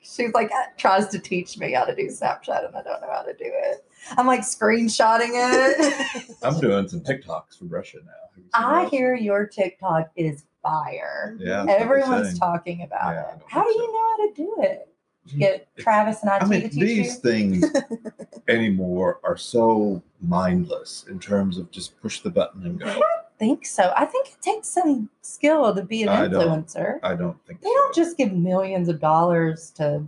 she's 0.01 0.33
like, 0.35 0.51
tries 0.77 1.07
to 1.09 1.21
teach 1.21 1.57
me 1.57 1.73
how 1.73 1.85
to 1.85 1.95
do 1.95 2.07
Snapchat, 2.09 2.67
and 2.67 2.75
I 2.75 2.83
don't 2.83 3.01
know 3.01 3.11
how 3.13 3.23
to 3.23 3.33
do 3.35 3.45
it. 3.45 3.85
I'm 4.17 4.27
like 4.27 4.41
screenshotting 4.41 5.31
it. 5.35 6.37
I'm 6.43 6.59
doing 6.59 6.89
some 6.89 7.01
TikToks 7.01 7.59
from 7.59 7.69
Brescia 7.69 7.99
now. 7.99 8.11
Have 8.35 8.39
you 8.39 8.43
seen 8.43 8.51
I 8.55 8.83
those? 8.83 8.91
hear 8.91 9.15
your 9.15 9.47
TikTok 9.47 10.11
is 10.17 10.47
fire. 10.65 11.37
Yeah, 11.39 11.47
that's 11.47 11.59
what 11.59 11.67
they're 11.67 11.81
Everyone's 11.81 12.39
talking 12.41 12.83
about 12.83 13.15
Yeah, 13.15 13.35
it. 13.37 13.43
How 13.47 13.63
do 13.63 13.71
you 13.71 13.93
know 13.93 14.11
how 14.11 14.27
to 14.27 14.33
do 14.35 14.57
it? 14.65 14.89
Mm-hmm. 15.29 15.39
Get 15.39 15.69
Travis 15.77 16.23
and 16.23 16.31
I, 16.31 16.37
I 16.37 16.39
to 16.41 16.47
mean, 16.47 16.63
teach 16.71 16.73
these 16.75 17.15
you. 17.15 17.21
things 17.21 17.65
anymore 18.49 19.19
are 19.25 19.37
so 19.37 20.03
mindless 20.21 21.05
in 21.09 21.19
terms 21.19 21.59
of 21.59 21.71
just 21.71 22.01
push 22.01 22.21
the 22.21 22.31
button 22.31 22.65
and 22.65 22.79
go. 22.79 22.87
I 22.87 23.03
think 23.39 23.67
so. 23.67 23.93
I 23.97 24.05
think 24.07 24.29
it 24.29 24.41
takes 24.41 24.69
some 24.69 25.11
skill 25.23 25.75
to 25.75 25.83
be 25.83 26.03
an 26.03 26.09
I 26.09 26.29
don't. 26.29 26.67
influencer. 26.67 27.01
I 27.03 27.15
don't 27.15 27.37
think 27.47 27.61
They 27.61 27.69
so. 27.69 27.75
don't 27.75 27.95
just 27.95 28.17
give 28.17 28.33
millions 28.33 28.89
of 28.89 29.01
dollars 29.01 29.71
to. 29.77 30.05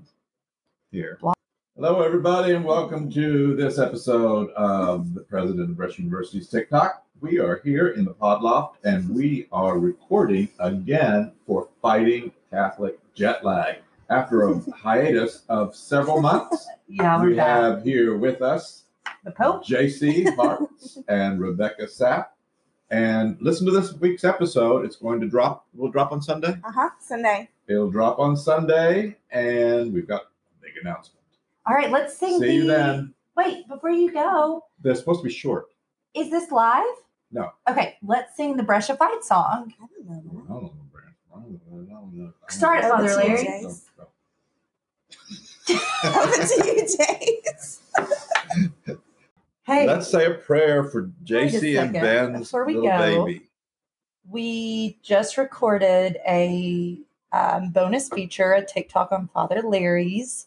here. 0.92 1.18
Blah. 1.20 1.34
Hello, 1.76 2.00
everybody, 2.02 2.54
and 2.54 2.64
welcome 2.64 3.10
to 3.12 3.54
this 3.56 3.78
episode 3.78 4.50
of 4.50 5.14
the 5.14 5.20
President 5.20 5.70
of 5.70 5.76
Brescia 5.76 6.02
University's 6.02 6.48
TikTok. 6.48 7.04
We 7.20 7.38
are 7.40 7.60
here 7.64 7.88
in 7.88 8.04
the 8.04 8.14
Pod 8.14 8.42
Loft, 8.42 8.84
and 8.84 9.08
we 9.14 9.48
are 9.52 9.78
recording 9.78 10.48
again 10.60 11.32
for 11.46 11.68
Fighting 11.82 12.30
Catholic 12.50 12.98
Jet 13.14 13.44
Lag. 13.44 13.76
After 14.10 14.48
a 14.48 14.58
hiatus 14.70 15.42
of 15.48 15.74
several 15.76 16.20
months, 16.20 16.66
Yeah, 16.88 17.20
we're 17.20 17.28
we 17.30 17.34
back. 17.36 17.46
have 17.46 17.82
here 17.84 18.16
with 18.16 18.40
us 18.40 18.84
The 19.24 19.30
Pope. 19.32 19.66
JC 19.66 20.34
Hart 20.36 20.62
and 21.08 21.38
Rebecca 21.40 21.82
Sapp. 21.86 22.28
And 22.90 23.36
listen 23.42 23.66
to 23.66 23.72
this 23.72 23.92
week's 23.94 24.24
episode. 24.24 24.86
It's 24.86 24.96
going 24.96 25.20
to 25.20 25.28
drop. 25.28 25.66
Will 25.74 25.90
drop 25.90 26.10
on 26.12 26.22
Sunday. 26.22 26.56
Uh 26.64 26.72
huh. 26.72 26.88
Sunday. 27.00 27.50
It'll 27.66 27.90
drop 27.90 28.18
on 28.18 28.34
Sunday, 28.34 29.16
and 29.30 29.92
we've 29.92 30.08
got 30.08 30.22
a 30.22 30.62
big 30.62 30.72
announcement. 30.80 31.20
All 31.66 31.74
right, 31.74 31.90
let's 31.90 32.16
sing. 32.16 32.40
See 32.40 32.54
you 32.54 32.66
then. 32.66 33.12
Wait, 33.36 33.68
before 33.68 33.90
you 33.90 34.10
go, 34.10 34.64
They're 34.82 34.94
supposed 34.94 35.20
to 35.20 35.24
be 35.28 35.32
short. 35.32 35.66
is 36.14 36.30
this 36.30 36.50
live? 36.50 36.86
No. 37.30 37.50
Okay, 37.68 37.98
let's 38.02 38.34
sing 38.34 38.56
the 38.56 38.62
Brescia 38.62 38.96
Fight 38.96 39.22
song. 39.22 39.74
I 39.78 39.84
don't 39.86 40.08
know. 40.08 40.44
I 40.48 40.48
don't 40.54 40.62
know, 40.62 40.72
Brent. 40.90 41.08
I 41.30 41.40
don't 41.40 41.50
know. 41.52 41.58
I 41.70 41.76
don't 41.76 42.16
know. 42.16 42.24
I 42.24 42.26
don't 42.26 42.34
Start 42.50 42.78
it, 42.78 42.82
know. 42.84 42.88
Father 42.96 43.10
Over 43.10 43.20
to 43.22 43.28
you, 43.28 43.34
Larry. 43.36 43.64
Jace. 43.64 43.82
No, 45.68 45.78
Over 46.04 46.32
to 46.32 46.66
you, 46.66 46.86
Jace. 46.86 47.80
Hey. 49.68 49.86
Let's 49.86 50.08
say 50.08 50.24
a 50.24 50.30
prayer 50.32 50.82
for 50.84 51.10
JC 51.24 51.78
and 51.78 51.92
second. 51.92 51.92
Ben's 51.92 52.38
Before 52.46 52.64
we 52.64 52.76
little 52.76 52.88
go, 52.88 53.26
baby. 53.26 53.42
we 54.26 54.98
just 55.02 55.36
recorded 55.36 56.16
a 56.26 56.98
um, 57.32 57.68
bonus 57.72 58.08
feature, 58.08 58.54
a 58.54 58.64
TikTok 58.64 59.12
on 59.12 59.28
Father 59.28 59.60
Larry's 59.60 60.46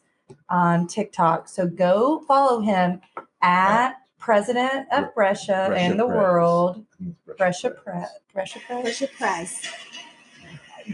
on 0.49 0.87
TikTok. 0.87 1.47
So 1.49 1.67
go 1.67 2.21
follow 2.27 2.61
him 2.61 2.99
at 3.43 3.93
President 4.17 4.87
of 4.91 5.03
Bre- 5.03 5.09
Brescia, 5.13 5.65
Brescia 5.67 5.75
and 5.85 5.99
the 5.99 6.07
Press. 6.07 6.17
world. 6.17 6.85
It's 6.99 7.37
Brescia 7.37 7.69
Press. 7.69 7.83
Press. 7.83 8.19
Brescia 8.33 8.59
Press. 8.65 8.83
Where's 8.83 9.01
your 9.01 9.09
prize? 9.19 9.61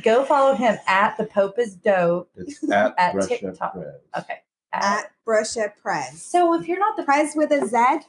Go 0.04 0.26
follow 0.26 0.54
him 0.54 0.78
at 0.86 1.16
the 1.16 1.24
Pope 1.24 1.58
is 1.60 1.76
dope. 1.76 2.30
It's 2.36 2.62
at, 2.70 2.94
At 2.98 3.14
Brescia 3.14 3.38
TikTok. 3.38 3.72
Press. 3.74 3.96
Okay. 4.20 4.40
At, 4.74 4.84
At 4.84 5.12
Brescia 5.26 5.74
Press. 5.82 6.22
so 6.22 6.54
if 6.54 6.68
you're 6.68 6.80
not 6.80 6.98
the 6.98 7.04
Prize 7.04 7.34
with 7.36 7.52
a 7.52 7.66
Z? 7.68 8.06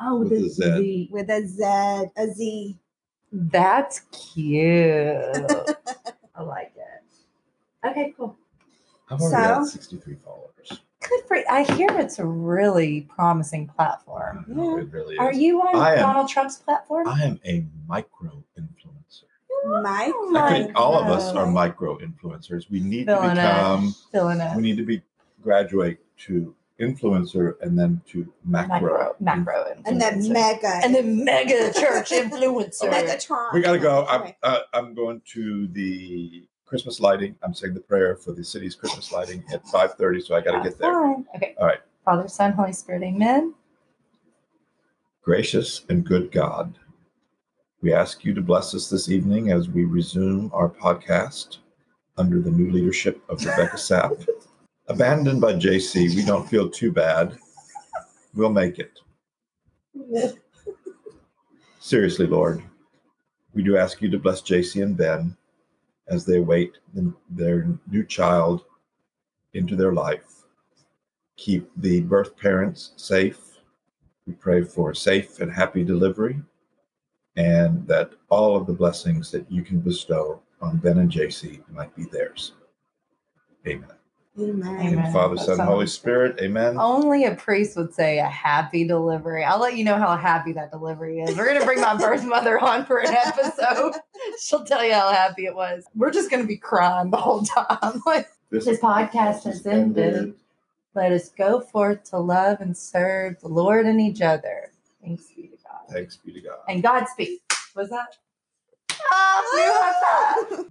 oh 0.00 0.20
With 0.20 0.30
the, 0.30 0.36
a 0.46 0.48
Z. 0.48 1.08
With 1.12 1.28
a 1.30 1.46
Z. 1.46 1.64
A 1.64 2.26
Z. 2.34 2.78
that's 3.32 4.00
cute. 4.12 5.24
I 6.34 6.42
like 6.42 6.72
it. 6.76 7.86
Okay, 7.88 8.14
cool. 8.16 8.36
I've 9.10 9.20
already 9.20 9.42
got 9.46 9.64
So? 9.66 9.70
63 9.70 10.16
followers. 10.24 10.82
Good 11.08 11.20
for 11.28 11.36
I 11.50 11.62
hear 11.62 11.88
it's 11.98 12.18
a 12.18 12.24
really 12.26 13.02
promising 13.02 13.68
platform. 13.68 14.44
No, 14.48 14.78
it 14.78 14.92
really 14.92 15.14
is. 15.14 15.20
Are 15.20 15.32
you 15.32 15.60
on 15.62 15.76
I 15.76 15.92
am- 15.94 15.98
Donald 16.00 16.28
Trump's 16.28 16.56
platform? 16.56 17.06
I 17.08 17.22
am 17.22 17.40
a 17.46 17.64
micro 17.86 18.42
influencer. 18.58 19.24
Mike. 19.82 20.12
Oh 20.14 20.36
I 20.38 20.48
think 20.50 20.72
all 20.78 20.94
of 20.98 21.06
us 21.08 21.32
are 21.34 21.46
micro 21.46 21.98
influencers. 21.98 22.70
We 22.70 22.80
need 22.80 23.06
Filling 23.06 23.22
to 23.22 23.30
it. 23.32 23.34
become 23.34 23.94
Filling 24.12 24.40
we 24.56 24.62
need 24.62 24.76
to 24.76 24.84
be 24.84 25.02
graduate 25.42 25.98
to 26.26 26.54
influencer 26.80 27.54
and 27.60 27.76
then 27.78 28.00
to 28.08 28.32
macro. 28.44 28.80
macro, 28.80 29.16
macro, 29.20 29.82
And 29.84 30.00
then 30.00 30.32
mega. 30.32 30.80
and 30.84 30.94
then 30.94 31.24
mega 31.24 31.72
church 31.72 32.10
influencer. 32.10 32.90
Megatron. 32.90 33.52
We 33.52 33.60
got 33.60 33.72
to 33.72 33.78
go. 33.78 34.06
I'm, 34.08 34.32
uh, 34.42 34.60
I'm 34.72 34.94
going 34.94 35.20
to 35.32 35.66
the 35.68 36.46
Christmas 36.64 37.00
lighting. 37.00 37.34
I'm 37.42 37.54
saying 37.54 37.74
the 37.74 37.80
prayer 37.80 38.14
for 38.16 38.32
the 38.32 38.44
city's 38.44 38.74
Christmas 38.74 39.10
lighting 39.12 39.42
at 39.52 39.64
5:30, 39.72 40.24
so 40.24 40.36
I 40.36 40.40
got 40.40 40.62
to 40.62 40.68
get 40.68 40.78
there. 40.78 40.92
Fine. 40.92 41.26
Okay. 41.34 41.54
All 41.58 41.66
right. 41.66 41.80
Father, 42.04 42.28
Son, 42.28 42.52
Holy 42.52 42.72
Spirit. 42.72 43.02
Amen. 43.02 43.54
Gracious 45.22 45.82
and 45.90 46.04
good 46.06 46.32
God, 46.32 46.78
we 47.82 47.92
ask 47.92 48.24
you 48.24 48.32
to 48.34 48.40
bless 48.40 48.74
us 48.74 48.88
this 48.88 49.10
evening 49.10 49.50
as 49.50 49.68
we 49.68 49.84
resume 49.84 50.50
our 50.54 50.70
podcast 50.70 51.58
under 52.16 52.40
the 52.40 52.50
new 52.50 52.70
leadership 52.70 53.22
of 53.28 53.38
Rebecca 53.44 53.76
Sapp. 53.76 54.26
Abandoned 54.88 55.40
by 55.40 55.52
JC, 55.52 56.14
we 56.16 56.24
don't 56.24 56.48
feel 56.48 56.68
too 56.68 56.90
bad. 56.90 57.38
We'll 58.34 58.52
make 58.52 58.78
it. 58.78 59.00
Seriously, 61.78 62.26
Lord, 62.26 62.62
we 63.52 63.62
do 63.62 63.76
ask 63.76 64.00
you 64.00 64.08
to 64.08 64.18
bless 64.18 64.40
JC 64.40 64.82
and 64.82 64.96
Ben 64.96 65.36
as 66.08 66.24
they 66.24 66.38
await 66.38 66.78
the- 66.94 67.14
their 67.28 67.68
new 67.90 68.04
child 68.04 68.64
into 69.52 69.76
their 69.76 69.92
life. 69.92 70.44
Keep 71.36 71.70
the 71.76 72.00
birth 72.00 72.36
parents 72.36 72.92
safe. 72.96 73.58
We 74.26 74.32
pray 74.34 74.62
for 74.62 74.90
a 74.90 74.96
safe 74.96 75.40
and 75.40 75.52
happy 75.52 75.84
delivery 75.84 76.42
and 77.36 77.86
that 77.86 78.12
all 78.30 78.56
of 78.56 78.66
the 78.66 78.72
blessings 78.72 79.30
that 79.30 79.50
you 79.50 79.62
can 79.62 79.80
bestow 79.80 80.42
on 80.60 80.78
Ben 80.78 80.98
and 80.98 81.10
JC 81.10 81.62
might 81.70 81.94
be 81.94 82.04
theirs. 82.04 82.52
Amen. 83.66 83.97
Amen. 84.38 84.80
Amen. 84.92 85.12
Father, 85.12 85.34
That's 85.34 85.46
Son. 85.46 85.66
Holy 85.66 85.86
Spirit. 85.86 86.38
Amen. 86.40 86.76
Only 86.78 87.24
a 87.24 87.34
priest 87.34 87.76
would 87.76 87.92
say 87.92 88.18
a 88.18 88.26
happy 88.26 88.86
delivery. 88.86 89.44
I'll 89.44 89.58
let 89.58 89.76
you 89.76 89.84
know 89.84 89.96
how 89.98 90.16
happy 90.16 90.52
that 90.52 90.70
delivery 90.70 91.20
is. 91.20 91.36
We're 91.36 91.52
gonna 91.52 91.64
bring 91.64 91.80
my 91.80 91.96
birth 91.96 92.24
mother 92.26 92.58
on 92.58 92.84
for 92.84 92.98
an 92.98 93.12
episode. 93.14 93.94
She'll 94.40 94.64
tell 94.64 94.84
you 94.84 94.92
how 94.92 95.12
happy 95.12 95.46
it 95.46 95.54
was. 95.54 95.84
We're 95.94 96.12
just 96.12 96.30
gonna 96.30 96.44
be 96.46 96.56
crying 96.56 97.10
the 97.10 97.16
whole 97.16 97.42
time. 97.42 98.02
Like 98.06 98.28
this 98.50 98.66
podcast 98.80 99.42
has 99.44 99.66
ended. 99.66 100.34
let 100.94 101.12
us 101.12 101.28
go 101.30 101.60
forth 101.60 102.04
to 102.10 102.18
love 102.18 102.60
and 102.60 102.76
serve 102.76 103.40
the 103.40 103.48
Lord 103.48 103.86
and 103.86 104.00
each 104.00 104.22
other. 104.22 104.70
Thanks 105.02 105.24
be 105.36 105.42
to 105.48 105.56
God. 105.64 105.92
Thanks 105.92 106.16
be 106.16 106.32
to 106.32 106.40
God. 106.40 106.58
And 106.68 106.82
Godspeed. 106.82 107.40
Was 107.74 107.90
that? 107.90 108.16
New 108.90 108.96
high 109.62 110.46
five. 110.56 110.66